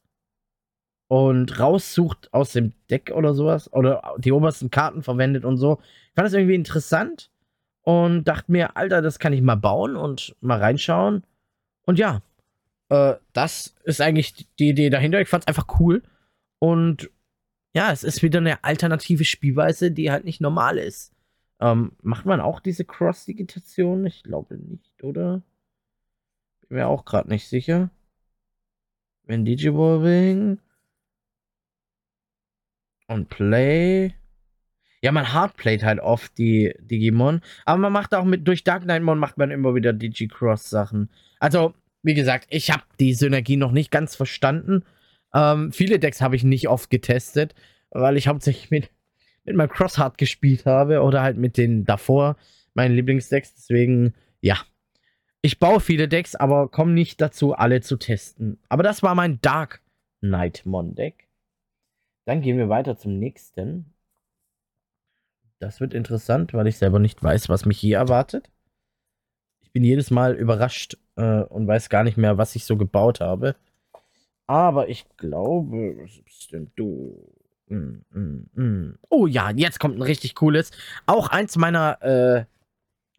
[1.07, 3.71] und raussucht aus dem Deck oder sowas.
[3.71, 5.79] Oder die obersten Karten verwendet und so.
[6.09, 7.29] Ich fand das irgendwie interessant
[7.81, 11.23] und dachte mir, Alter, das kann ich mal bauen und mal reinschauen.
[11.85, 12.21] Und ja,
[12.89, 15.21] äh, das ist eigentlich die Idee dahinter.
[15.21, 16.01] Ich fand es einfach cool.
[16.59, 17.09] Und
[17.73, 21.13] ja, es ist wieder eine alternative Spielweise, die halt nicht normal ist.
[21.59, 24.05] Ähm, macht man auch diese Cross-Digitation?
[24.05, 25.41] Ich glaube nicht, oder?
[26.67, 27.91] Bin mir auch gerade nicht sicher.
[29.23, 30.59] Wenn Digivolving
[33.07, 34.13] und Play.
[35.01, 37.41] Ja, man hardplayt halt oft die Digimon.
[37.65, 41.09] Aber man macht auch mit, durch Dark Knightmon macht man immer wieder Digi-Cross-Sachen.
[41.39, 44.83] Also, wie gesagt, ich habe die Synergie noch nicht ganz verstanden.
[45.33, 47.53] Ähm, viele Decks habe ich nicht oft getestet,
[47.91, 48.89] weil ich hauptsächlich mit,
[49.43, 52.37] mit meinem Crosshard gespielt habe oder halt mit den davor,
[52.73, 53.53] meinen Lieblingsdecks.
[53.53, 54.57] Deswegen, ja.
[55.41, 58.57] Ich baue viele Decks, aber komme nicht dazu, alle zu testen.
[58.69, 59.81] Aber das war mein Dark
[60.21, 61.24] Knightmon Deck.
[62.25, 63.93] Dann gehen wir weiter zum nächsten.
[65.59, 68.51] Das wird interessant, weil ich selber nicht weiß, was mich hier erwartet.
[69.61, 73.19] Ich bin jedes Mal überrascht äh, und weiß gar nicht mehr, was ich so gebaut
[73.21, 73.55] habe.
[74.47, 77.31] Aber ich glaube, was bist denn du?
[77.67, 78.99] Mm, mm, mm.
[79.09, 80.71] Oh ja, jetzt kommt ein richtig cooles.
[81.05, 82.45] Auch eins meiner, äh,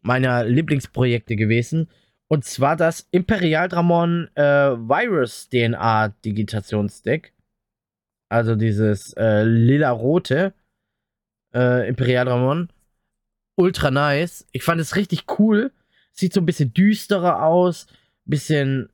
[0.02, 1.88] meiner Lieblingsprojekte gewesen.
[2.28, 7.32] Und zwar das Imperial Dramon äh, Virus DNA Digitationsdeck.
[8.36, 10.52] Also dieses äh, lila-rote
[11.54, 12.68] äh, Imperial Dramon.
[13.54, 14.46] Ultra nice.
[14.52, 15.72] Ich fand es richtig cool.
[16.12, 17.86] Sieht so ein bisschen düsterer aus.
[18.26, 18.90] Bisschen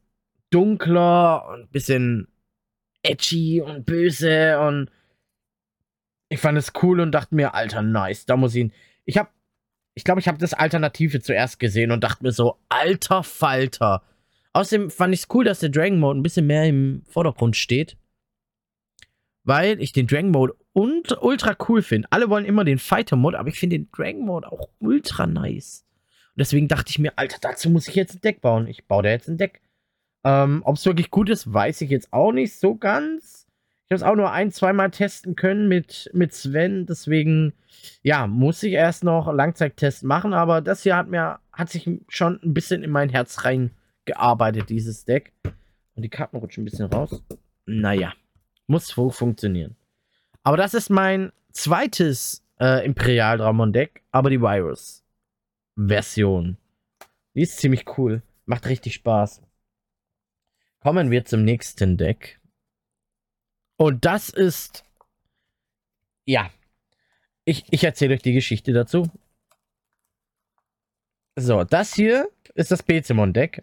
[0.51, 2.29] dunkler und bisschen
[3.03, 4.91] edgy und böse und
[6.29, 8.73] ich fand es cool und dachte mir, alter, nice, da muss ich ihn.
[9.05, 9.33] Ich hab,
[9.95, 14.03] ich glaube, ich habe das Alternative zuerst gesehen und dachte mir so, alter Falter.
[14.53, 17.97] Außerdem fand ich es cool, dass der Dragon Mode ein bisschen mehr im Vordergrund steht.
[19.45, 22.09] Weil ich den Dragon Mode und ultra cool finde.
[22.11, 25.85] Alle wollen immer den Fighter Mode, aber ich finde den Dragon Mode auch ultra nice.
[26.35, 28.67] Und deswegen dachte ich mir, Alter, dazu muss ich jetzt ein Deck bauen.
[28.67, 29.61] Ich baue da jetzt ein Deck.
[30.25, 33.47] Ähm, Ob es wirklich gut ist, weiß ich jetzt auch nicht so ganz.
[33.89, 36.87] Ich habe es auch nur ein, zweimal testen können mit, mit Sven.
[36.87, 37.53] Deswegen,
[38.03, 40.33] ja, muss ich erst noch Langzeittest machen.
[40.33, 45.05] Aber das hier hat mir, hat sich schon ein bisschen in mein Herz reingearbeitet, dieses
[45.05, 45.33] Deck.
[45.95, 47.23] Und die Karten rutschen ein bisschen raus.
[47.67, 48.15] Naja,
[48.67, 49.77] muss funktionieren.
[50.43, 56.57] Aber das ist mein zweites äh, Imperial Dramon Deck, aber die Virus-Version.
[57.35, 58.23] Die ist ziemlich cool.
[58.47, 59.43] Macht richtig Spaß.
[60.81, 62.41] Kommen wir zum nächsten Deck.
[63.77, 64.85] Und das ist.
[66.25, 66.51] Ja.
[67.45, 69.09] Ich, ich erzähle euch die Geschichte dazu.
[71.37, 73.63] So, das hier ist das Bezemon-Deck.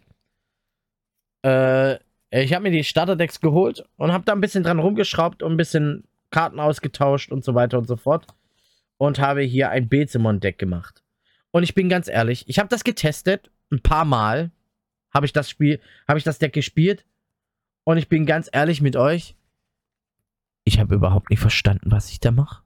[1.44, 2.00] Äh,
[2.32, 5.58] ich habe mir die Starter-Decks geholt und habe da ein bisschen dran rumgeschraubt und ein
[5.58, 8.28] bisschen Karten ausgetauscht und so weiter und so fort.
[8.98, 11.04] Und habe hier ein Bezemon-Deck gemacht.
[11.52, 14.52] Und ich bin ganz ehrlich, ich habe das getestet, ein paar Mal
[15.14, 17.06] habe ich das Spiel, habe ich das Deck gespielt
[17.84, 19.36] und ich bin ganz ehrlich mit euch.
[20.66, 22.64] Ich habe überhaupt nicht verstanden, was ich da mache.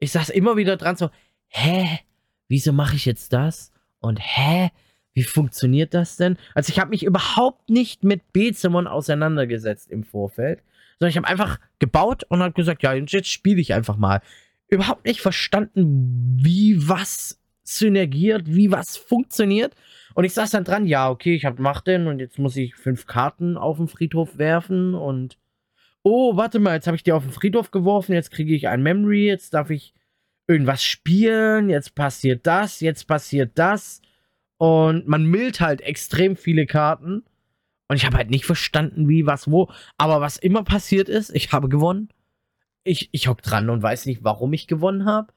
[0.00, 1.10] Ich saß immer wieder dran so,
[1.48, 2.00] hä?
[2.48, 3.72] Wieso mache ich jetzt das?
[4.00, 4.70] Und hä?
[5.18, 6.36] Wie funktioniert das denn?
[6.54, 10.62] Also ich habe mich überhaupt nicht mit Bezemon auseinandergesetzt im Vorfeld,
[11.00, 14.22] sondern ich habe einfach gebaut und habe gesagt, ja, jetzt spiele ich einfach mal.
[14.68, 19.74] Überhaupt nicht verstanden, wie was synergiert, wie was funktioniert.
[20.14, 22.76] Und ich saß dann dran, ja, okay, ich hab, mach den und jetzt muss ich
[22.76, 25.36] fünf Karten auf den Friedhof werfen und
[26.04, 28.84] oh, warte mal, jetzt habe ich die auf den Friedhof geworfen, jetzt kriege ich ein
[28.84, 29.94] Memory, jetzt darf ich
[30.46, 34.00] irgendwas spielen, jetzt passiert das, jetzt passiert das.
[34.58, 37.24] Und man mildt halt extrem viele Karten.
[37.88, 39.70] Und ich habe halt nicht verstanden, wie, was, wo.
[39.96, 42.10] Aber was immer passiert ist, ich habe gewonnen.
[42.84, 45.32] Ich, ich hock dran und weiß nicht, warum ich gewonnen habe.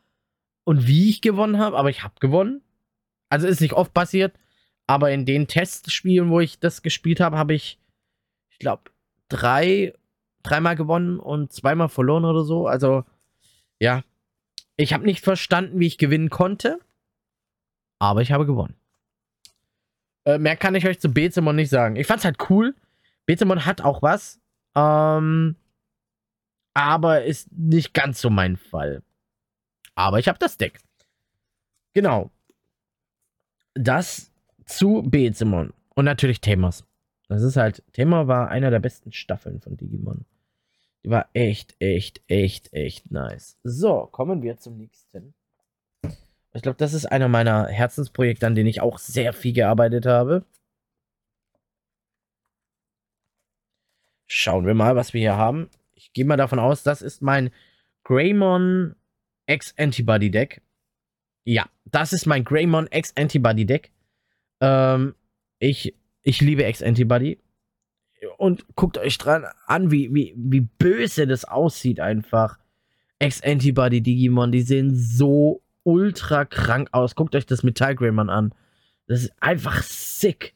[0.64, 2.62] Und wie ich gewonnen habe, aber ich habe gewonnen.
[3.30, 4.36] Also ist nicht oft passiert.
[4.88, 7.80] Aber in den Testspielen, wo ich das gespielt habe, habe ich,
[8.50, 8.92] ich glaube,
[9.30, 9.94] drei,
[10.44, 12.68] dreimal gewonnen und zweimal verloren oder so.
[12.68, 13.06] Also,
[13.80, 14.04] ja.
[14.78, 16.80] Ich habe nicht verstanden, wie ich gewinnen konnte.
[18.00, 18.81] Aber ich habe gewonnen.
[20.26, 21.96] Äh, mehr kann ich euch zu Bezemon nicht sagen.
[21.96, 22.76] Ich fand's halt cool.
[23.26, 24.40] Bezemon hat auch was.
[24.76, 25.56] Ähm,
[26.74, 29.04] aber ist nicht ganz so mein Fall.
[29.96, 30.80] Aber ich habe das Deck.
[31.94, 32.32] Genau.
[33.74, 34.32] Das
[34.66, 35.74] zu Bezemon.
[35.96, 36.86] Und natürlich Themos.
[37.28, 40.26] Das ist halt, Thema war einer der besten Staffeln von Digimon.
[41.04, 43.58] Die war echt, echt, echt, echt nice.
[43.64, 45.34] So, kommen wir zum nächsten.
[46.54, 50.46] Ich glaube, das ist einer meiner Herzensprojekte, an denen ich auch sehr viel gearbeitet habe.
[54.28, 55.70] Schauen wir mal, was wir hier haben.
[55.94, 57.52] Ich gehe mal davon aus, das ist mein
[58.04, 58.96] Greymon
[59.46, 60.62] X Antibody Deck.
[61.44, 63.92] Ja, das ist mein Greymon X Antibody Deck.
[64.62, 65.16] Ähm,
[65.60, 67.40] ich, ich liebe Ex-Antibody.
[68.38, 72.60] Und guckt euch dran an, wie, wie, wie böse das aussieht einfach.
[73.20, 77.15] Ex-Antibody Digimon, die sehen so ultra krank aus.
[77.15, 78.54] Guckt euch das Metall Greymon an.
[79.08, 80.54] Das ist einfach sick.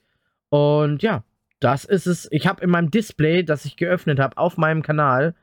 [0.49, 1.23] Und ja,
[1.59, 2.27] das ist es.
[2.31, 5.35] Ich habe in meinem Display, das ich geöffnet habe, auf meinem Kanal,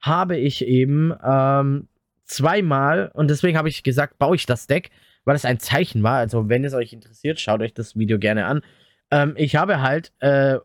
[0.00, 1.88] habe ich eben ähm,
[2.24, 4.90] zweimal, und deswegen habe ich gesagt, baue ich das Deck,
[5.24, 6.18] weil es ein Zeichen war.
[6.18, 8.62] Also, wenn es euch interessiert, schaut euch das Video gerne an.
[9.10, 10.58] Ähm, ich habe halt äh,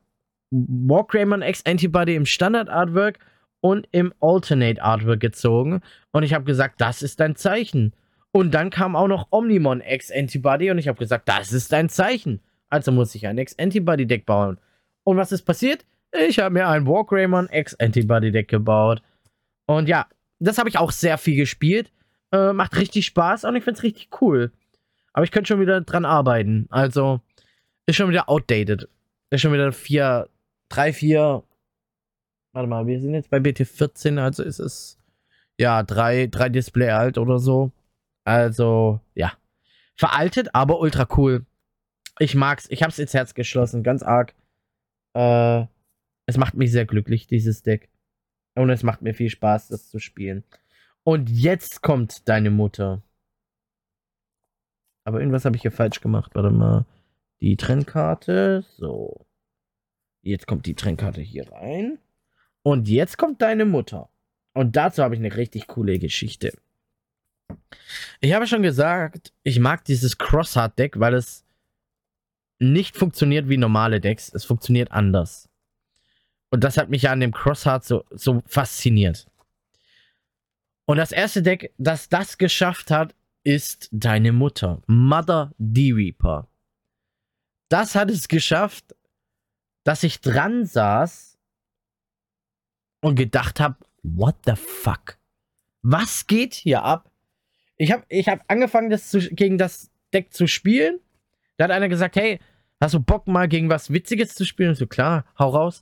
[0.51, 3.19] Warcraven X Antibody im Standard Artwork
[3.61, 5.81] und im Alternate Artwork gezogen.
[6.11, 7.93] Und ich habe gesagt, das ist ein Zeichen.
[8.31, 11.89] Und dann kam auch noch Omnimon X Antibody und ich habe gesagt, das ist ein
[11.89, 12.39] Zeichen.
[12.69, 14.57] Also muss ich ein X Antibody Deck bauen.
[15.03, 15.85] Und was ist passiert?
[16.27, 19.01] Ich habe mir ein Warcraven X Antibody Deck gebaut.
[19.65, 20.07] Und ja,
[20.39, 21.91] das habe ich auch sehr viel gespielt.
[22.31, 24.51] Äh, macht richtig Spaß und ich finde es richtig cool.
[25.13, 26.67] Aber ich könnte schon wieder dran arbeiten.
[26.69, 27.19] Also,
[27.85, 28.87] ist schon wieder outdated.
[29.29, 30.29] Ist schon wieder vier,
[30.69, 31.43] drei, vier,
[32.53, 34.97] Warte mal, wir sind jetzt bei BT14, also ist es
[35.57, 37.71] ja drei, drei Display alt oder so.
[38.23, 39.33] Also, ja.
[39.95, 41.45] Veraltet, aber ultra cool.
[42.19, 42.67] Ich mag's.
[42.69, 44.35] Ich hab's ins Herz geschlossen, ganz arg.
[45.13, 45.65] Äh,
[46.25, 47.89] es macht mich sehr glücklich, dieses Deck.
[48.55, 50.43] Und es macht mir viel Spaß, das zu spielen.
[51.03, 53.01] Und jetzt kommt deine Mutter.
[55.03, 56.31] Aber irgendwas habe ich hier falsch gemacht.
[56.35, 56.85] Warte mal.
[57.41, 58.63] Die Trennkarte.
[58.77, 59.25] So.
[60.21, 61.97] Jetzt kommt die Trennkarte hier rein.
[62.61, 64.09] Und jetzt kommt deine Mutter.
[64.53, 66.53] Und dazu habe ich eine richtig coole Geschichte.
[68.19, 71.45] Ich habe schon gesagt, ich mag dieses Crossheart-Deck, weil es
[72.59, 74.31] nicht funktioniert wie normale Decks.
[74.33, 75.49] Es funktioniert anders.
[76.49, 79.27] Und das hat mich ja an dem Crossheart so, so fasziniert.
[80.85, 84.81] Und das erste Deck, das das geschafft hat, ist deine Mutter.
[84.87, 86.47] Mother D-Reaper.
[87.69, 88.95] Das hat es geschafft,
[89.83, 91.37] dass ich dran saß
[93.01, 95.17] und gedacht habe, what the fuck?
[95.81, 97.10] Was geht hier ab?
[97.81, 100.99] Ich habe ich hab angefangen, das zu, gegen das Deck zu spielen.
[101.57, 102.39] Da hat einer gesagt, hey,
[102.79, 104.69] hast du Bock mal gegen was Witziges zu spielen?
[104.69, 105.81] Und so, klar, hau raus.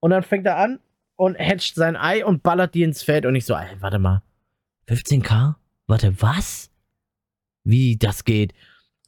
[0.00, 0.80] Und dann fängt er an
[1.16, 3.24] und hatcht sein Ei und ballert die ins Feld.
[3.24, 4.22] Und ich so, ey, warte mal.
[4.86, 5.54] 15k?
[5.86, 6.70] Warte, was?
[7.64, 8.52] Wie das geht?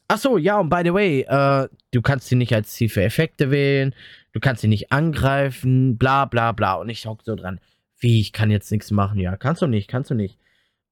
[0.07, 3.03] Ach so, ja, und by the way, äh, du kannst sie nicht als Ziel für
[3.03, 3.93] Effekte wählen,
[4.31, 6.73] du kannst sie nicht angreifen, bla bla bla.
[6.75, 7.59] Und ich hock so dran,
[7.99, 9.19] wie, ich kann jetzt nichts machen.
[9.19, 10.39] Ja, kannst du nicht, kannst du nicht.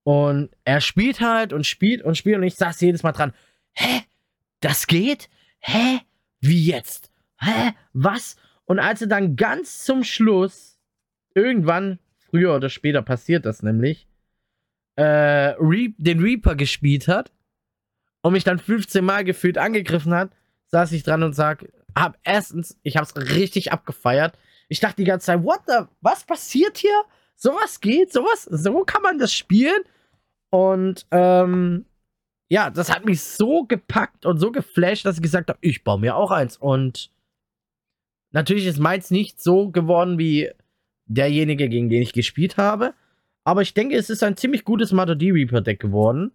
[0.04, 3.32] Und er spielt halt und spielt und spielt und ich saß jedes Mal dran,
[3.72, 4.02] hä?
[4.60, 5.28] Das geht?
[5.60, 6.00] Hä?
[6.40, 7.10] Wie jetzt?
[7.38, 7.72] Hä?
[7.92, 8.36] Was?
[8.64, 10.78] Und als er dann ganz zum Schluss,
[11.34, 11.98] irgendwann,
[12.30, 14.06] früher oder später passiert das nämlich,
[14.96, 17.32] äh, Re den Reaper gespielt hat
[18.22, 20.30] und mich dann 15 Mal gefühlt angegriffen hat,
[20.66, 24.38] saß ich dran und sag, hab erstens, ich hab's richtig abgefeiert.
[24.68, 27.02] Ich dachte die ganze Zeit, what the, was passiert hier?
[27.36, 29.82] Sowas geht, sowas, so kann man das spielen.
[30.50, 31.86] Und ähm,
[32.48, 35.98] ja, das hat mich so gepackt und so geflasht, dass ich gesagt habe, ich baue
[35.98, 36.56] mir auch eins.
[36.56, 37.10] Und
[38.30, 40.50] natürlich ist meins nicht so geworden wie
[41.06, 42.94] derjenige, gegen den ich gespielt habe.
[43.44, 46.32] Aber ich denke, es ist ein ziemlich gutes D Reaper Deck geworden.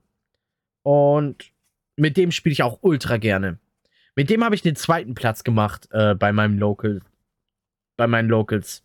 [0.83, 1.51] Und
[1.95, 3.59] mit dem spiele ich auch ultra gerne.
[4.15, 7.01] Mit dem habe ich den zweiten Platz gemacht äh, bei meinem Local.
[7.97, 8.83] Bei meinen Locals.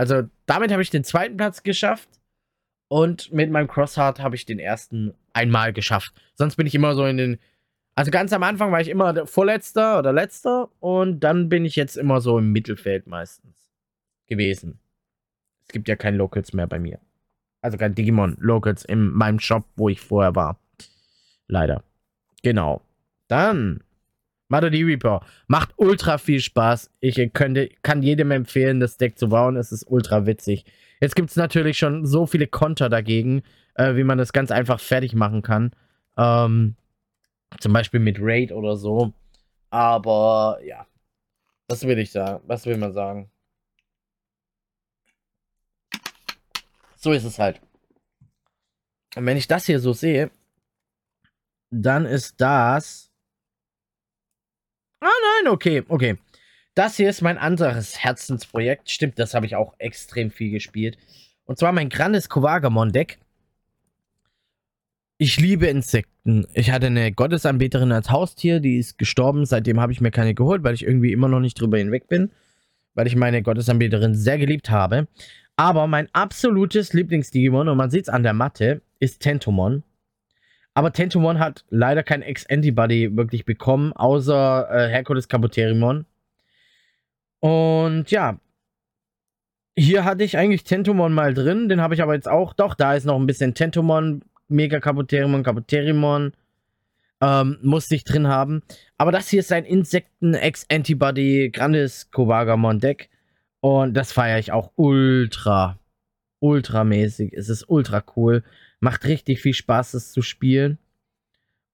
[0.00, 2.08] Also damit habe ich den zweiten Platz geschafft.
[2.88, 6.14] Und mit meinem Crossheart habe ich den ersten einmal geschafft.
[6.36, 7.38] Sonst bin ich immer so in den.
[7.96, 10.70] Also ganz am Anfang war ich immer der Vorletzter oder Letzter.
[10.80, 13.68] Und dann bin ich jetzt immer so im Mittelfeld meistens
[14.26, 14.78] gewesen.
[15.66, 16.98] Es gibt ja keine Locals mehr bei mir.
[17.60, 20.58] Also kein Digimon Locals in meinem Shop, wo ich vorher war.
[21.46, 21.84] Leider.
[22.42, 22.80] Genau.
[23.28, 23.84] Dann
[24.50, 25.24] D Reaper.
[25.46, 26.90] Macht ultra viel Spaß.
[27.00, 29.56] Ich könnte, kann jedem empfehlen, das Deck zu bauen.
[29.56, 30.64] Es ist ultra witzig.
[31.00, 33.42] Jetzt gibt es natürlich schon so viele Konter dagegen,
[33.74, 35.70] äh, wie man das ganz einfach fertig machen kann.
[36.16, 36.74] Ähm,
[37.60, 39.12] zum Beispiel mit Raid oder so.
[39.70, 40.86] Aber ja.
[41.68, 42.42] Was will ich sagen?
[42.48, 43.30] Was will man sagen?
[46.96, 47.60] So ist es halt.
[49.14, 50.30] Und wenn ich das hier so sehe,
[51.70, 53.09] dann ist das.
[55.00, 55.08] Ah
[55.42, 56.16] nein, okay, okay.
[56.74, 58.90] Das hier ist mein anderes Herzensprojekt.
[58.90, 60.98] Stimmt, das habe ich auch extrem viel gespielt.
[61.44, 63.18] Und zwar mein Grandes Kovagamon Deck.
[65.18, 66.46] Ich liebe Insekten.
[66.54, 69.44] Ich hatte eine Gottesanbeterin als Haustier, die ist gestorben.
[69.46, 72.30] Seitdem habe ich mir keine geholt, weil ich irgendwie immer noch nicht drüber hinweg bin.
[72.94, 75.08] Weil ich meine Gottesanbeterin sehr geliebt habe.
[75.56, 79.82] Aber mein absolutes Lieblings-Digimon, und man sieht es an der Matte, ist Tentomon.
[80.80, 86.06] Aber Tentomon hat leider kein Ex-Antibody wirklich bekommen, außer äh, Herkules Kabuterimon.
[87.40, 88.38] Und ja,
[89.76, 92.94] hier hatte ich eigentlich Tentomon mal drin, den habe ich aber jetzt auch, doch, da
[92.94, 96.32] ist noch ein bisschen Tentomon, Mega Kabuterimon, Kabuterimon,
[97.20, 98.62] ähm, musste ich drin haben.
[98.96, 103.10] Aber das hier ist ein Insekten-Ex-Antibody Grandes Kovagamon Deck.
[103.60, 105.78] Und das feiere ich auch ultra,
[106.38, 107.34] ultramäßig.
[107.34, 108.42] Es ist ultra cool.
[108.80, 110.78] Macht richtig viel Spaß, das zu spielen.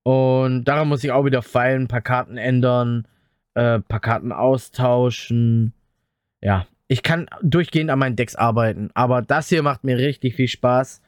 [0.03, 3.09] Und daran muss ich auch wieder feilen, ein paar Karten ändern,
[3.55, 5.73] äh, paar Karten austauschen.
[6.41, 10.49] Ja, ich kann durchgehend an meinen Decks arbeiten, aber das hier macht mir richtig viel
[10.49, 11.03] Spaß.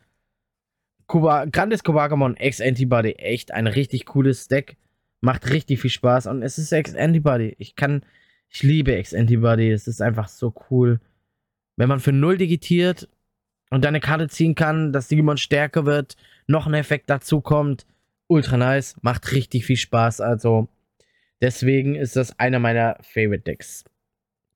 [1.06, 4.76] Kuba, Grandes Kobagamon X-Antibody, echt ein richtig cooles Deck.
[5.20, 7.54] Macht richtig viel Spaß und es ist X-Antibody.
[7.58, 8.04] Ich kann,
[8.48, 11.00] ich liebe X-Antibody, es ist einfach so cool.
[11.76, 13.08] Wenn man für 0 digitiert
[13.70, 17.86] und dann eine Karte ziehen kann, dass Digimon stärker wird, noch ein Effekt dazu kommt,
[18.26, 20.20] ultra nice, macht richtig viel Spaß.
[20.20, 20.68] Also
[21.40, 23.84] deswegen ist das einer meiner Favorite Decks.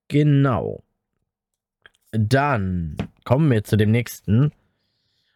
[0.08, 0.82] Genau.
[2.12, 4.52] Dann kommen wir zu dem nächsten.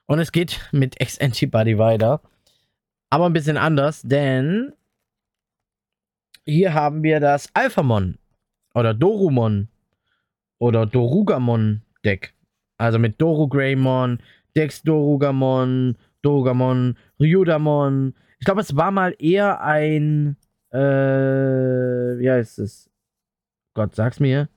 [0.06, 2.20] Und es geht mit Ex-Antibody weiter.
[3.10, 4.72] Aber ein bisschen anders, denn
[6.44, 8.18] hier haben wir das Alphamon
[8.74, 9.68] oder Dorumon
[10.58, 12.35] oder Dorugamon Deck.
[12.78, 14.20] Also mit Dorugraymon,
[14.54, 18.14] Dex Dorugamon, Dorugamon, Ryudamon.
[18.38, 20.36] Ich glaube, es war mal eher ein,
[20.70, 22.90] äh, wie heißt es?
[23.74, 24.48] Gott, sag's mir.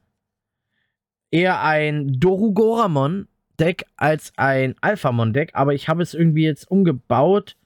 [1.31, 3.27] Eher ein Dorugoramon
[3.59, 7.57] Deck als ein Alphamon Deck, aber ich habe es irgendwie jetzt umgebaut,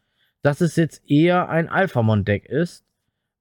[0.41, 2.83] dass es jetzt eher ein Alphamon Deck ist,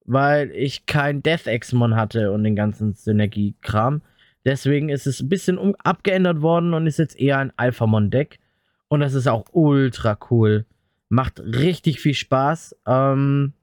[0.05, 4.01] weil ich kein Death X-Mon hatte und den ganzen Synergie-Kram.
[4.45, 8.39] Deswegen ist es ein bisschen um abgeändert worden und ist jetzt eher ein Alphamon Deck.
[8.87, 10.65] Und das ist auch ultra cool.
[11.09, 12.75] Macht richtig viel Spaß.
[12.85, 13.53] Ähm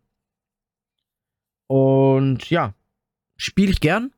[1.66, 2.74] und ja,
[3.36, 4.12] spiele ich gern.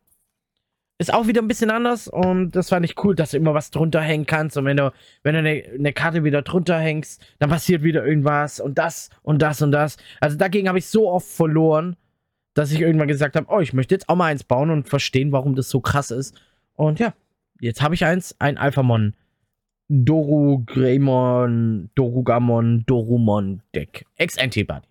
[0.99, 3.73] Ist auch wieder ein bisschen anders und das fand ich cool, dass du immer was
[3.73, 4.57] drunter hängen kannst.
[4.57, 4.93] Und wenn du,
[5.25, 9.43] wenn du eine, eine Karte wieder drunter hängst, dann passiert wieder irgendwas und das und
[9.43, 9.97] das und das.
[10.21, 11.97] Also dagegen habe ich so oft verloren,
[12.55, 15.33] dass ich irgendwann gesagt habe, oh, ich möchte jetzt auch mal eins bauen und verstehen,
[15.33, 16.41] warum das so krass ist.
[16.75, 17.15] Und ja,
[17.61, 19.15] jetzt habe ich eins, ein Alphamon.
[19.89, 24.07] Doru Greymon, Dorugamon, Dorumon Deck.
[24.17, 24.87] Ex-Antibody.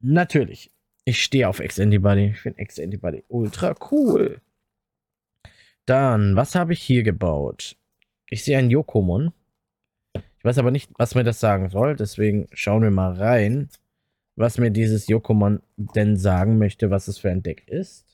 [0.00, 0.70] Natürlich.
[1.04, 2.30] Ich stehe auf Ex-Antibody.
[2.30, 4.40] Ich finde Ex-Antibody ultra cool.
[5.84, 7.76] Dann, was habe ich hier gebaut?
[8.30, 9.32] Ich sehe ein Yokomon.
[10.14, 11.94] Ich weiß aber nicht, was mir das sagen soll.
[11.94, 13.68] Deswegen schauen wir mal rein,
[14.34, 18.05] was mir dieses Yokomon denn sagen möchte, was es für ein Deck ist.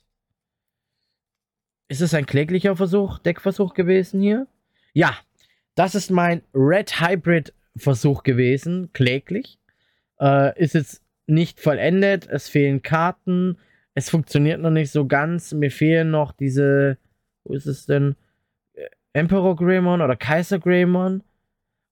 [1.92, 4.46] Ist es ein kläglicher Versuch, Deckversuch gewesen hier?
[4.94, 5.14] Ja,
[5.74, 8.90] das ist mein Red Hybrid Versuch gewesen.
[8.94, 9.58] Kläglich.
[10.18, 13.58] Äh, ist jetzt nicht vollendet, es fehlen Karten,
[13.92, 16.96] es funktioniert noch nicht so ganz, mir fehlen noch diese,
[17.44, 18.16] wo ist es denn?
[18.72, 21.22] Äh, Emperor Greymon oder Kaiser Greymon.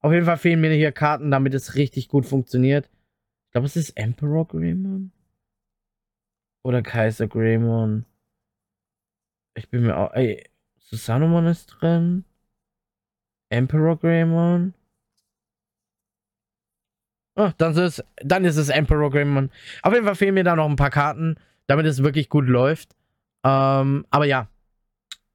[0.00, 2.88] Auf jeden Fall fehlen mir hier Karten, damit es richtig gut funktioniert.
[3.48, 5.12] Ich glaube, es ist Emperor Greymon.
[6.62, 8.06] Oder Kaiser Greymon.
[9.60, 10.14] Ich bin mir auch.
[10.14, 10.42] Ey,
[10.78, 12.24] Susanomon ist drin.
[13.50, 14.72] Emperor Greymon.
[17.36, 19.50] Oh, dann, ist, dann ist es Emperor Greymon.
[19.82, 22.96] Auf jeden Fall fehlen mir da noch ein paar Karten, damit es wirklich gut läuft.
[23.44, 24.48] Ähm, aber ja.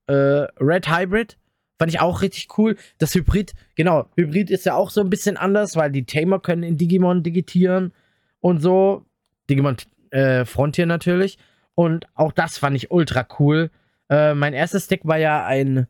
[0.07, 1.37] Äh, Red Hybrid
[1.77, 2.77] fand ich auch richtig cool.
[2.97, 6.63] Das Hybrid, genau, Hybrid ist ja auch so ein bisschen anders, weil die Tamer können
[6.63, 7.93] in Digimon digitieren
[8.39, 9.05] und so.
[9.51, 9.77] Digimon
[10.09, 11.37] äh, Frontier natürlich.
[11.75, 13.69] Und auch das fand ich ultra cool.
[14.09, 15.87] Äh, mein erstes Deck war ja ein,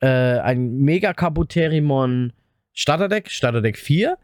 [0.00, 2.32] äh, ein Mega Kabuterimon
[2.72, 4.18] Starterdeck, Starterdeck 4.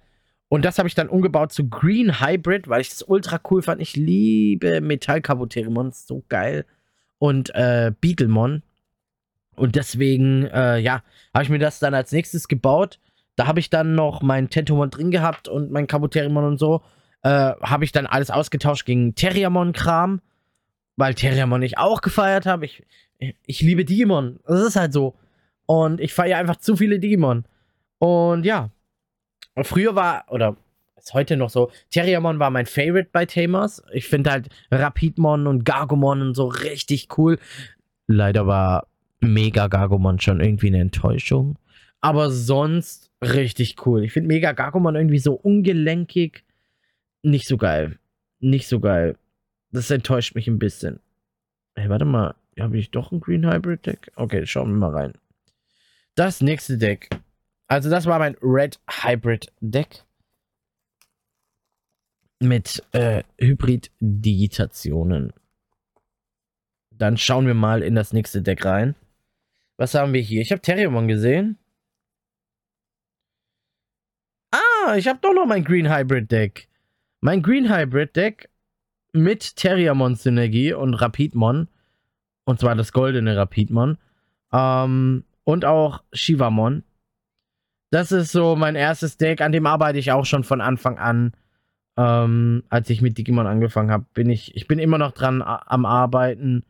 [0.48, 3.82] Und das habe ich dann umgebaut zu Green Hybrid, weil ich das ultra cool fand.
[3.82, 6.64] Ich liebe Metall-Kabuterimon, so geil.
[7.18, 8.62] Und äh, Beetlemon.
[9.56, 11.02] Und deswegen, äh, ja,
[11.34, 12.98] habe ich mir das dann als nächstes gebaut.
[13.36, 16.82] Da habe ich dann noch mein Tentomon drin gehabt und mein Kabuterimon und so.
[17.22, 17.28] Äh,
[17.60, 20.22] habe ich dann alles ausgetauscht gegen Terriamon-Kram.
[20.98, 22.66] Weil Terriamon ich auch gefeiert habe.
[22.66, 22.82] Ich,
[23.46, 24.40] ich liebe Digimon.
[24.46, 25.14] Das ist halt so.
[25.64, 27.44] Und ich feiere einfach zu viele Digimon.
[27.98, 28.70] Und ja,
[29.62, 30.56] früher war, oder
[30.96, 33.80] ist heute noch so, Terriermon war mein Favorite bei Tamers.
[33.92, 37.38] Ich finde halt Rapidmon und Gargomon und so richtig cool.
[38.08, 38.88] Leider war
[39.20, 41.58] Mega Gargomon schon irgendwie eine Enttäuschung.
[42.00, 44.02] Aber sonst richtig cool.
[44.02, 46.44] Ich finde Mega Gargomon irgendwie so ungelenkig.
[47.22, 48.00] Nicht so geil.
[48.40, 49.16] Nicht so geil.
[49.70, 51.00] Das enttäuscht mich ein bisschen.
[51.74, 52.34] Hey, warte mal.
[52.58, 54.10] Habe ich doch ein Green Hybrid Deck?
[54.16, 55.12] Okay, schauen wir mal rein.
[56.16, 57.08] Das nächste Deck
[57.68, 60.04] also das war mein Red Hybrid Deck
[62.40, 65.34] mit äh, Hybrid-Digitationen.
[66.90, 68.96] Dann schauen wir mal in das nächste Deck rein.
[69.76, 70.40] Was haben wir hier?
[70.40, 71.58] Ich habe Terriermon gesehen.
[74.50, 76.68] Ah, ich habe doch noch mein Green Hybrid Deck.
[77.20, 78.48] Mein Green Hybrid Deck
[79.12, 81.68] mit Terriermon Synergie und Rapidmon.
[82.44, 83.98] Und zwar das goldene Rapidmon.
[84.52, 86.84] Ähm, und auch Shivamon.
[87.90, 91.32] Das ist so mein erstes Deck, an dem arbeite ich auch schon von Anfang an.
[91.96, 95.84] Ähm, als ich mit Digimon angefangen habe, bin ich, ich bin immer noch dran am
[95.84, 96.64] Arbeiten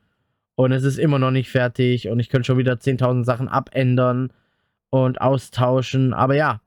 [0.54, 4.32] und es ist immer noch nicht fertig und ich könnte schon wieder 10.000 Sachen abändern
[4.90, 6.14] und austauschen.
[6.14, 6.60] Aber ja,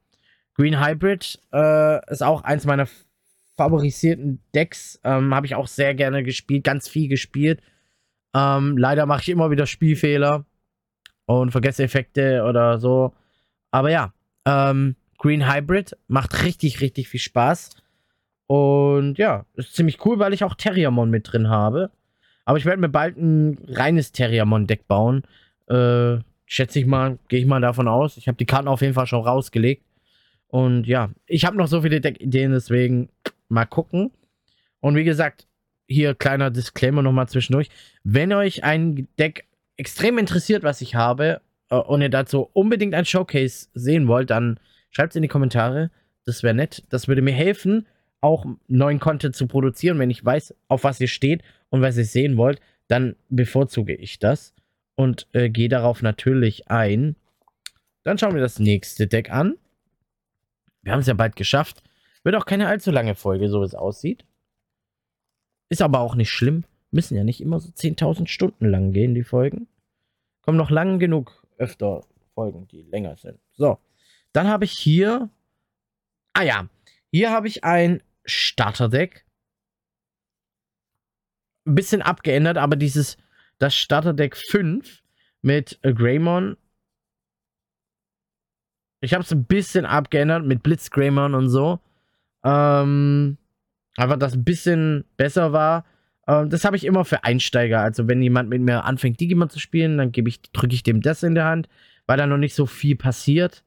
[0.55, 2.87] Green Hybrid äh, ist auch eins meiner
[3.57, 4.99] favorisierten Decks.
[5.03, 7.61] Ähm, habe ich auch sehr gerne gespielt, ganz viel gespielt.
[8.35, 10.45] Ähm, leider mache ich immer wieder Spielfehler
[11.25, 13.13] und vergesse Effekte oder so.
[13.71, 14.13] Aber ja,
[14.45, 17.75] ähm, Green Hybrid macht richtig, richtig viel Spaß.
[18.47, 21.91] Und ja, ist ziemlich cool, weil ich auch Terriermon mit drin habe.
[22.43, 25.23] Aber ich werde mir bald ein reines Terriermon-Deck bauen.
[25.67, 28.17] Äh, Schätze ich mal, gehe ich mal davon aus.
[28.17, 29.85] Ich habe die Karten auf jeden Fall schon rausgelegt.
[30.51, 33.07] Und ja, ich habe noch so viele Deck-Ideen, deswegen
[33.47, 34.11] mal gucken.
[34.81, 35.47] Und wie gesagt,
[35.87, 37.69] hier kleiner Disclaimer nochmal zwischendurch.
[38.03, 39.45] Wenn euch ein Deck
[39.77, 41.39] extrem interessiert, was ich habe,
[41.69, 45.89] äh, und ihr dazu unbedingt ein Showcase sehen wollt, dann schreibt es in die Kommentare.
[46.25, 46.83] Das wäre nett.
[46.89, 47.87] Das würde mir helfen,
[48.19, 49.99] auch neuen Content zu produzieren.
[49.99, 54.19] Wenn ich weiß, auf was ihr steht und was ihr sehen wollt, dann bevorzuge ich
[54.19, 54.53] das
[54.95, 57.15] und äh, gehe darauf natürlich ein.
[58.03, 59.55] Dann schauen wir das nächste Deck an.
[60.81, 61.83] Wir haben es ja bald geschafft.
[62.23, 64.25] Wird auch keine allzu lange Folge, so wie es aussieht.
[65.69, 66.65] Ist aber auch nicht schlimm.
[66.91, 69.67] Müssen ja nicht immer so 10.000 Stunden lang gehen, die Folgen.
[70.41, 72.03] Kommen noch lang genug öfter
[72.33, 73.39] Folgen, die länger sind.
[73.53, 73.79] So,
[74.33, 75.29] dann habe ich hier...
[76.33, 76.67] Ah ja,
[77.11, 79.25] hier habe ich ein Starterdeck.
[81.65, 83.17] Ein bisschen abgeändert, aber dieses,
[83.59, 85.03] das Starterdeck 5
[85.41, 86.57] mit Greymon.
[89.01, 91.79] Ich habe es ein bisschen abgeändert mit Blitz Greymon und so.
[92.43, 93.37] Ähm,
[93.97, 95.85] einfach, dass ein bisschen besser war.
[96.27, 97.81] Ähm, das habe ich immer für Einsteiger.
[97.81, 101.23] Also, wenn jemand mit mir anfängt, Digimon zu spielen, dann ich, drücke ich dem das
[101.23, 101.67] in der Hand,
[102.05, 103.63] weil da noch nicht so viel passiert.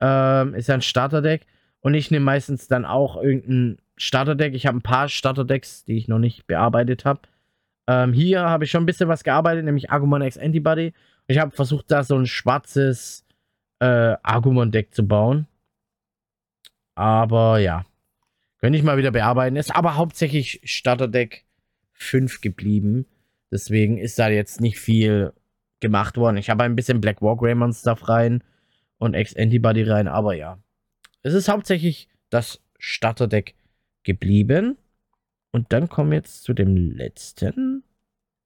[0.00, 1.46] Ähm, ist ja ein Starterdeck.
[1.80, 4.54] Und ich nehme meistens dann auch irgendein Starterdeck.
[4.54, 7.20] Ich habe ein paar Starterdecks, die ich noch nicht bearbeitet habe.
[7.86, 10.94] Ähm, hier habe ich schon ein bisschen was gearbeitet, nämlich Agumon X Antibody.
[11.26, 13.23] Ich habe versucht, da so ein schwarzes
[13.80, 15.46] äh, Agumon-Deck zu bauen.
[16.94, 17.84] Aber ja.
[18.58, 19.56] Könnte ich mal wieder bearbeiten.
[19.56, 21.44] Ist aber hauptsächlich Starterdeck
[21.92, 23.06] 5 geblieben.
[23.50, 25.32] Deswegen ist da jetzt nicht viel
[25.80, 26.38] gemacht worden.
[26.38, 28.42] Ich habe ein bisschen Black War Greymon Stuff rein
[28.98, 30.58] und X-Antibody rein, aber ja.
[31.22, 33.54] Es ist hauptsächlich das Starterdeck
[34.02, 34.76] geblieben.
[35.52, 37.84] Und dann kommen wir jetzt zu dem letzten,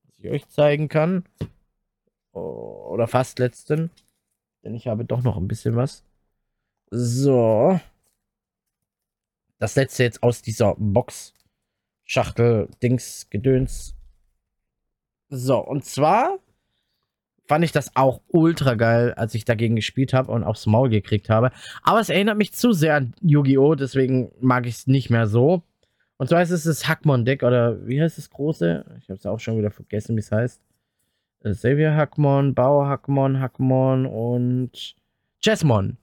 [0.03, 1.25] was ich euch zeigen kann.
[2.33, 3.91] Oder fast letzten.
[4.69, 6.05] Denn ich habe doch noch ein bisschen was.
[6.91, 7.81] So.
[9.59, 11.33] Das letzte jetzt aus dieser Box.
[12.05, 13.95] Schachtel, Dings, Gedöns.
[15.31, 16.39] So, und zwar
[17.47, 21.31] fand ich das auch ultra geil, als ich dagegen gespielt habe und aufs Maul gekriegt
[21.31, 21.51] habe.
[21.83, 25.63] Aber es erinnert mich zu sehr an Yu-Gi-Oh!, deswegen mag ich es nicht mehr so.
[26.19, 28.85] Und zwar ist es das Hackmon-Deck, oder wie heißt das große?
[28.99, 30.61] Ich habe es auch schon wieder vergessen, wie es heißt.
[31.43, 34.97] Äh, Xavier Hackmon, Bauer Hackmon, Hackmon und
[35.41, 35.99] Chessmon.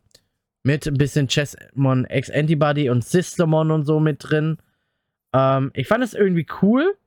[0.64, 4.58] Mit ein bisschen Chessmon X-Antibody und Systemon und so mit drin.
[5.34, 6.98] Ähm, ich fand es irgendwie cool.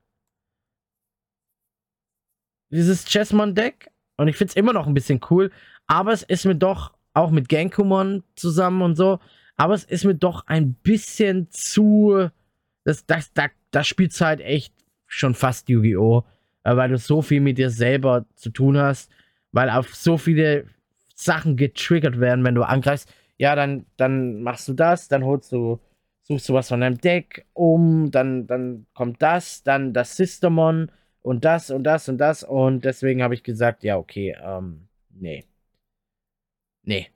[2.71, 3.91] Dieses Chessmon-Deck.
[4.17, 5.51] Und ich finde es immer noch ein bisschen cool.
[5.87, 9.19] Aber es ist mir doch auch mit Gankumon zusammen und so.
[9.55, 12.29] Aber es ist mir doch ein bisschen zu
[12.89, 14.73] das, das, das, das spielst halt echt
[15.05, 16.23] schon fast Yu-Gi-Oh!
[16.69, 19.11] Äh, weil du so viel mit dir selber zu tun hast,
[19.51, 20.65] weil auf so viele
[21.15, 23.11] Sachen getriggert werden, wenn du angreifst.
[23.37, 25.79] Ja, dann, dann machst du das, dann holst du,
[26.21, 30.91] suchst du was von deinem Deck um, dann, dann kommt das, dann das Systemon
[31.21, 35.45] und das und das und das und deswegen habe ich gesagt, ja, okay, ähm, nee.
[36.83, 37.07] Nee.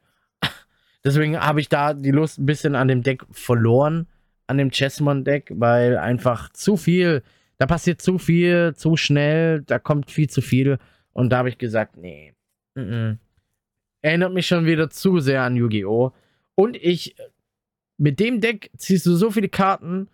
[1.04, 4.08] deswegen habe ich da die Lust ein bisschen an dem Deck verloren
[4.46, 7.24] an dem Chessmon-Deck, weil einfach zu viel,
[7.58, 10.80] da passiert zu viel, zu schnell, da kommt viel zu viel.
[11.14, 12.34] Und da habe ich gesagt, nee.
[12.76, 13.18] Mm -mm.
[14.02, 16.12] Erinnert mich schon wieder zu sehr an Yu-Gi-Oh!
[16.56, 17.16] Und ich,
[17.98, 20.10] mit dem Deck ziehst du so viele Karten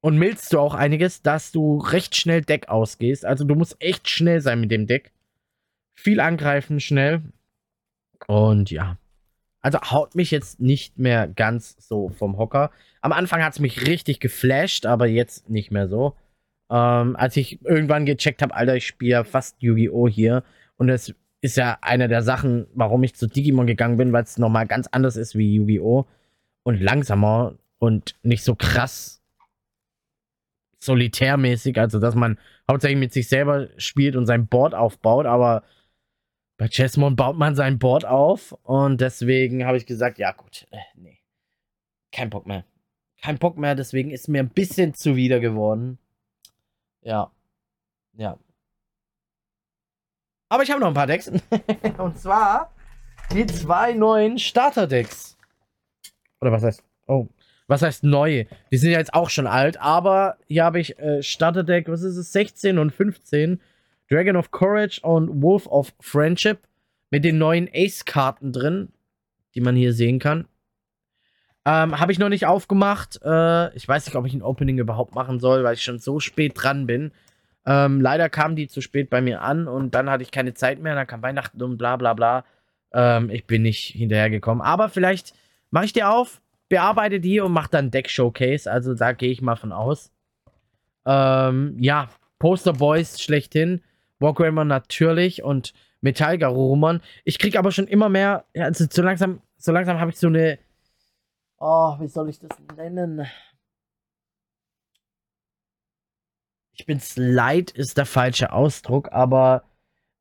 [0.00, 3.24] und millst du auch einiges, dass du recht schnell Deck ausgehst.
[3.24, 5.12] Also du musst echt schnell sein mit dem Deck.
[5.94, 7.22] Viel angreifen, schnell.
[8.26, 8.98] Und ja.
[9.64, 12.70] Also haut mich jetzt nicht mehr ganz so vom Hocker.
[13.00, 16.16] Am Anfang hat es mich richtig geflasht, aber jetzt nicht mehr so.
[16.70, 20.06] Ähm, als ich irgendwann gecheckt habe, Alter, ich spiele fast Yu-Gi-Oh!
[20.06, 20.44] hier.
[20.76, 24.36] Und das ist ja eine der Sachen, warum ich zu Digimon gegangen bin, weil es
[24.36, 26.04] nochmal ganz anders ist wie Yu-Gi-Oh!
[26.62, 29.22] Und langsamer und nicht so krass
[30.78, 31.78] solitärmäßig.
[31.78, 32.38] Also, dass man
[32.70, 35.62] hauptsächlich mit sich selber spielt und sein Board aufbaut, aber
[36.56, 40.78] bei Chessmon baut man sein Board auf und deswegen habe ich gesagt, ja gut, äh,
[40.94, 41.18] nee,
[42.12, 42.64] kein Bock mehr.
[43.22, 45.98] Kein Bock mehr, deswegen ist mir ein bisschen zuwider geworden.
[47.02, 47.32] Ja,
[48.12, 48.38] ja.
[50.48, 51.30] Aber ich habe noch ein paar Decks.
[51.98, 52.72] und zwar
[53.32, 55.36] die zwei neuen Starter-Decks.
[56.40, 57.28] Oder was heißt, oh,
[57.66, 58.44] was heißt neu?
[58.70, 62.16] Die sind ja jetzt auch schon alt, aber hier habe ich äh, Starter-Deck, was ist
[62.16, 63.60] es, 16 und 15
[64.10, 66.58] Dragon of Courage und Wolf of Friendship
[67.10, 68.88] mit den neuen Ace-Karten drin,
[69.54, 70.46] die man hier sehen kann.
[71.66, 73.20] Ähm, Habe ich noch nicht aufgemacht.
[73.24, 76.20] Äh, ich weiß nicht, ob ich ein Opening überhaupt machen soll, weil ich schon so
[76.20, 77.12] spät dran bin.
[77.66, 80.80] Ähm, leider kam die zu spät bei mir an und dann hatte ich keine Zeit
[80.80, 80.94] mehr.
[80.94, 82.44] Dann kam Weihnachten und bla bla bla.
[82.92, 84.62] Ähm, ich bin nicht hinterhergekommen.
[84.62, 85.32] Aber vielleicht
[85.70, 88.70] mache ich dir auf, bearbeite die und mache dann Deck-Showcase.
[88.70, 90.12] Also da gehe ich mal von aus.
[91.06, 93.80] Ähm, ja, Poster Boys schlechthin.
[94.18, 95.72] Wargrammer natürlich und
[96.48, 97.00] Roman.
[97.24, 100.58] Ich krieg aber schon immer mehr, also so langsam, so langsam habe ich so eine,
[101.58, 103.26] oh, wie soll ich das nennen?
[106.72, 109.62] Ich bin's leid, ist der falsche Ausdruck, aber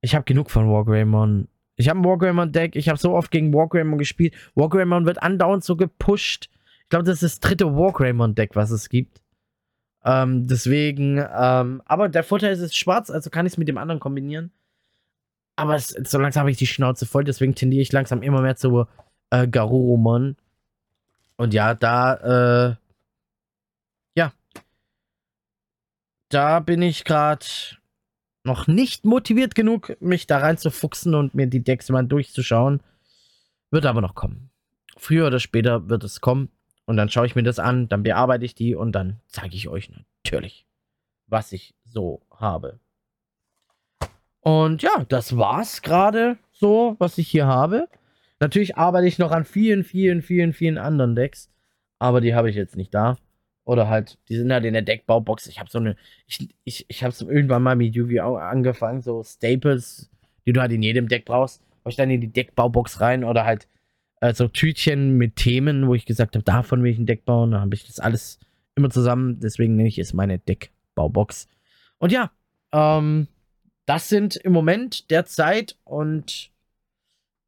[0.02, 1.48] ich habe genug von Wargreymon.
[1.76, 4.36] Ich habe ein Wargreymon-Deck, ich habe so oft gegen Wargreymon gespielt.
[4.54, 6.50] Wargreymon wird andauernd so gepusht.
[6.84, 9.23] Ich glaube, das ist das dritte Wargreymon-Deck, was es gibt.
[10.06, 13.68] Ähm, deswegen, ähm, aber der Vorteil ist, es ist schwarz, also kann ich es mit
[13.68, 14.52] dem anderen kombinieren.
[15.56, 18.56] Aber es, so langsam habe ich die Schnauze voll, deswegen tendiere ich langsam immer mehr
[18.56, 18.86] zu
[19.30, 20.36] äh, Garurumon.
[21.38, 22.76] Und ja, da, äh,
[24.16, 24.34] ja.
[26.30, 27.46] Da bin ich gerade
[28.44, 32.82] noch nicht motiviert genug, mich da reinzufuchsen und mir die Decks mal durchzuschauen.
[33.72, 34.50] Wird aber noch kommen.
[34.98, 36.50] Früher oder später wird es kommen.
[36.86, 39.68] Und dann schaue ich mir das an, dann bearbeite ich die und dann zeige ich
[39.68, 40.66] euch natürlich,
[41.28, 42.80] was ich so habe.
[44.42, 47.88] Und ja, das war's gerade so, was ich hier habe.
[48.42, 51.50] Natürlich arbeite ich noch an vielen, vielen, vielen, vielen anderen Decks,
[52.00, 53.18] aber die habe ich jetzt nicht da.
[53.64, 55.48] Oder halt, die sind halt in der Deckbaubox.
[55.48, 55.96] Ich habe so eine,
[56.28, 58.36] ich, ich, ich habe so irgendwann mal mit Yu-Gi-Oh!
[58.36, 60.10] angefangen, so Staples,
[60.46, 61.62] die du halt in jedem Deck brauchst.
[61.80, 63.70] Habe ich dann in die Deckbaubox rein oder halt
[64.24, 67.52] äh, so Tütchen mit Themen, wo ich gesagt habe, davon will ich ein Deck bauen.
[67.52, 68.40] Da habe ich das alles
[68.76, 69.40] immer zusammen.
[69.42, 71.48] Deswegen nenne ich es meine Deckbaubox.
[71.98, 72.32] Und ja,
[72.72, 73.28] ähm,
[73.86, 76.52] das sind im Moment derzeit und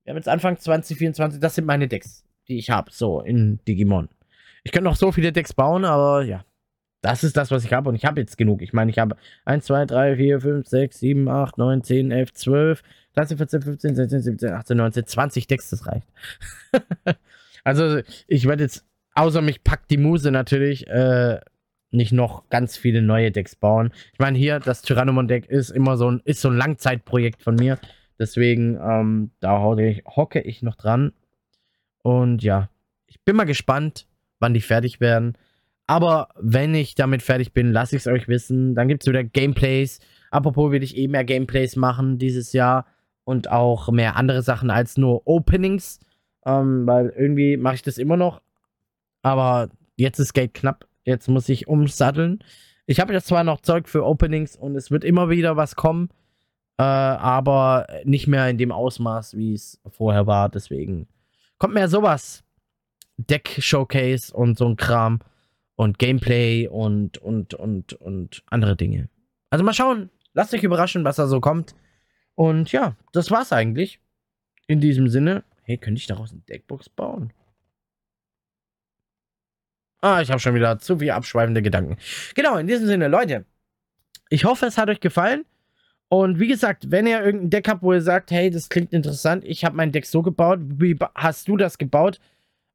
[0.03, 4.09] wir haben jetzt Anfang 2024, das sind meine Decks, die ich habe, so in Digimon.
[4.63, 6.43] Ich könnte noch so viele Decks bauen, aber ja,
[7.01, 8.61] das ist das, was ich habe und ich habe jetzt genug.
[8.61, 9.15] Ich meine, ich habe
[9.45, 12.83] 1, 2, 3, 4, 5, 6, 7, 8, 9, 10, 11, 12,
[13.15, 16.07] 13, 14, 15, 16, 17, 18, 19, 20 Decks, das reicht.
[17.63, 21.39] also ich werde jetzt, außer mich packt die Muse natürlich, äh,
[21.91, 23.91] nicht noch ganz viele neue Decks bauen.
[24.13, 27.79] Ich meine, hier, das Tyrannomon-Deck ist immer so ein, ist so ein Langzeitprojekt von mir.
[28.19, 31.13] Deswegen, ähm, da hocke ich noch dran.
[32.01, 32.69] Und ja,
[33.07, 34.07] ich bin mal gespannt,
[34.39, 35.37] wann die fertig werden.
[35.87, 38.75] Aber wenn ich damit fertig bin, lasse ich es euch wissen.
[38.75, 39.99] Dann gibt es wieder Gameplays.
[40.31, 42.85] Apropos will ich eh mehr Gameplays machen dieses Jahr.
[43.25, 45.99] Und auch mehr andere Sachen als nur Openings.
[46.45, 48.41] Ähm, weil irgendwie mache ich das immer noch.
[49.23, 50.87] Aber jetzt ist Geld knapp.
[51.03, 52.39] Jetzt muss ich umsatteln.
[52.87, 56.09] Ich habe jetzt zwar noch Zeug für Openings und es wird immer wieder was kommen,
[56.77, 60.49] äh, aber nicht mehr in dem Ausmaß, wie es vorher war.
[60.49, 61.07] Deswegen
[61.57, 62.43] kommt mehr sowas.
[63.17, 65.19] Deck-Showcase und so ein Kram
[65.75, 69.09] und Gameplay und, und, und, und andere Dinge.
[69.49, 70.09] Also mal schauen.
[70.33, 71.73] Lasst euch überraschen, was da so kommt.
[72.35, 73.99] Und ja, das war's eigentlich.
[74.67, 75.43] In diesem Sinne.
[75.63, 77.33] Hey, könnte ich daraus eine Deckbox bauen?
[80.01, 81.97] Ah, ich habe schon wieder zu viel abschweifende Gedanken.
[82.35, 83.45] Genau, in diesem Sinne, Leute.
[84.29, 85.45] Ich hoffe, es hat euch gefallen.
[86.09, 89.43] Und wie gesagt, wenn ihr irgendein Deck habt, wo ihr sagt, hey, das klingt interessant,
[89.43, 92.19] ich habe mein Deck so gebaut, wie hast du das gebaut?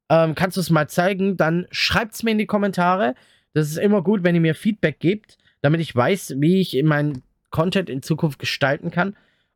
[0.09, 1.37] Ähm, kannst du es mal zeigen?
[1.37, 3.15] Dann schreibt es mir in die Kommentare.
[3.53, 7.23] Das ist immer gut, wenn ihr mir Feedback gebt, damit ich weiß, wie ich meinen
[7.49, 9.15] Content in Zukunft gestalten kann.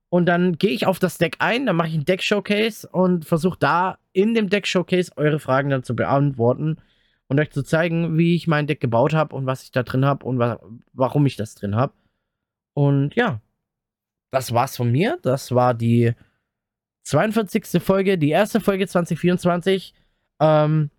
[0.09, 3.57] Und dann gehe ich auf das Deck ein, dann mache ich ein Deck-Showcase und versuche
[3.59, 6.77] da in dem Deck-Showcase eure Fragen dann zu beantworten
[7.27, 10.05] und euch zu zeigen, wie ich mein Deck gebaut habe und was ich da drin
[10.05, 10.59] habe und wa
[10.93, 11.93] warum ich das drin habe.
[12.73, 13.41] Und ja,
[14.31, 15.17] das war's von mir.
[15.21, 16.13] Das war die
[17.03, 17.81] 42.
[17.81, 19.93] Folge, die erste Folge 2024.
[20.39, 20.91] Ähm,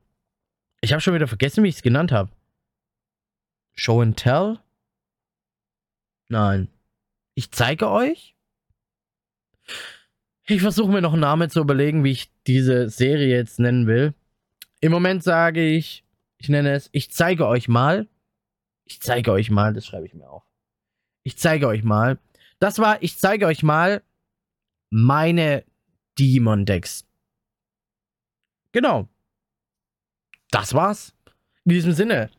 [0.81, 2.31] ich habe schon wieder vergessen, wie ich es genannt habe.
[3.75, 4.59] Show and Tell?
[6.29, 6.69] Nein.
[7.35, 8.36] Ich zeige euch?
[10.47, 14.15] Ich versuche mir noch einen Namen zu überlegen, wie ich diese Serie jetzt nennen will.
[14.81, 16.07] Im Moment sage ich
[16.39, 18.09] ich nenne es, ich zeige euch mal.
[18.85, 20.45] Ich zeige euch mal, das schreibe ich mir auf.
[21.25, 22.19] Ich zeige euch mal.
[22.59, 24.03] Das war, ich zeige euch mal
[24.91, 25.65] meine
[26.19, 27.05] Demon-Decks.
[28.73, 29.09] Genau.
[30.51, 31.15] Das war's.
[31.65, 32.31] In diesem Sinne.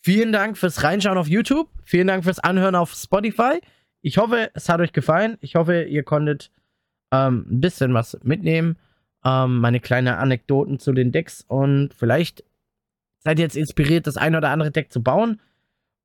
[0.00, 1.68] Vielen Dank fürs Reinschauen auf YouTube.
[1.84, 3.60] Vielen Dank fürs Anhören auf Spotify.
[4.08, 5.36] Ich hoffe, es hat euch gefallen.
[5.42, 6.50] Ich hoffe, ihr konntet
[7.12, 8.78] ähm, ein bisschen was mitnehmen.
[9.22, 11.44] Ähm, meine kleinen Anekdoten zu den Decks.
[11.46, 12.42] Und vielleicht
[13.18, 15.42] seid jetzt inspiriert, das eine oder andere Deck zu bauen.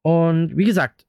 [0.01, 1.05] Und wie gesagt,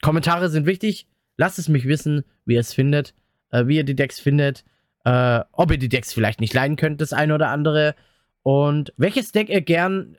[0.00, 1.08] Kommentare sind wichtig.
[1.38, 3.14] Lasst es mich wissen, wie ihr es findet,
[3.50, 4.62] äh, wie ihr die Decks findet,
[5.04, 7.96] äh, ob ihr die Decks vielleicht nicht leiden könnt, das eine oder andere.
[8.44, 10.18] Und welches Deck ihr gern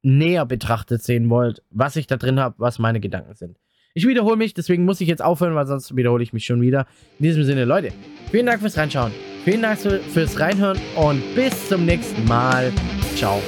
[0.00, 3.58] näher betrachtet sehen wollt, was ich da drin habe, was meine Gedanken sind.
[3.96, 6.86] Ich wiederhole mich, deswegen muss ich jetzt aufhören, weil sonst wiederhole ich mich schon wieder.
[7.20, 7.92] In diesem Sinne, Leute,
[8.32, 9.12] vielen Dank fürs Reinschauen.
[9.44, 12.72] Vielen Dank fürs Reinhören und bis zum nächsten Mal.
[13.14, 13.40] Ciao.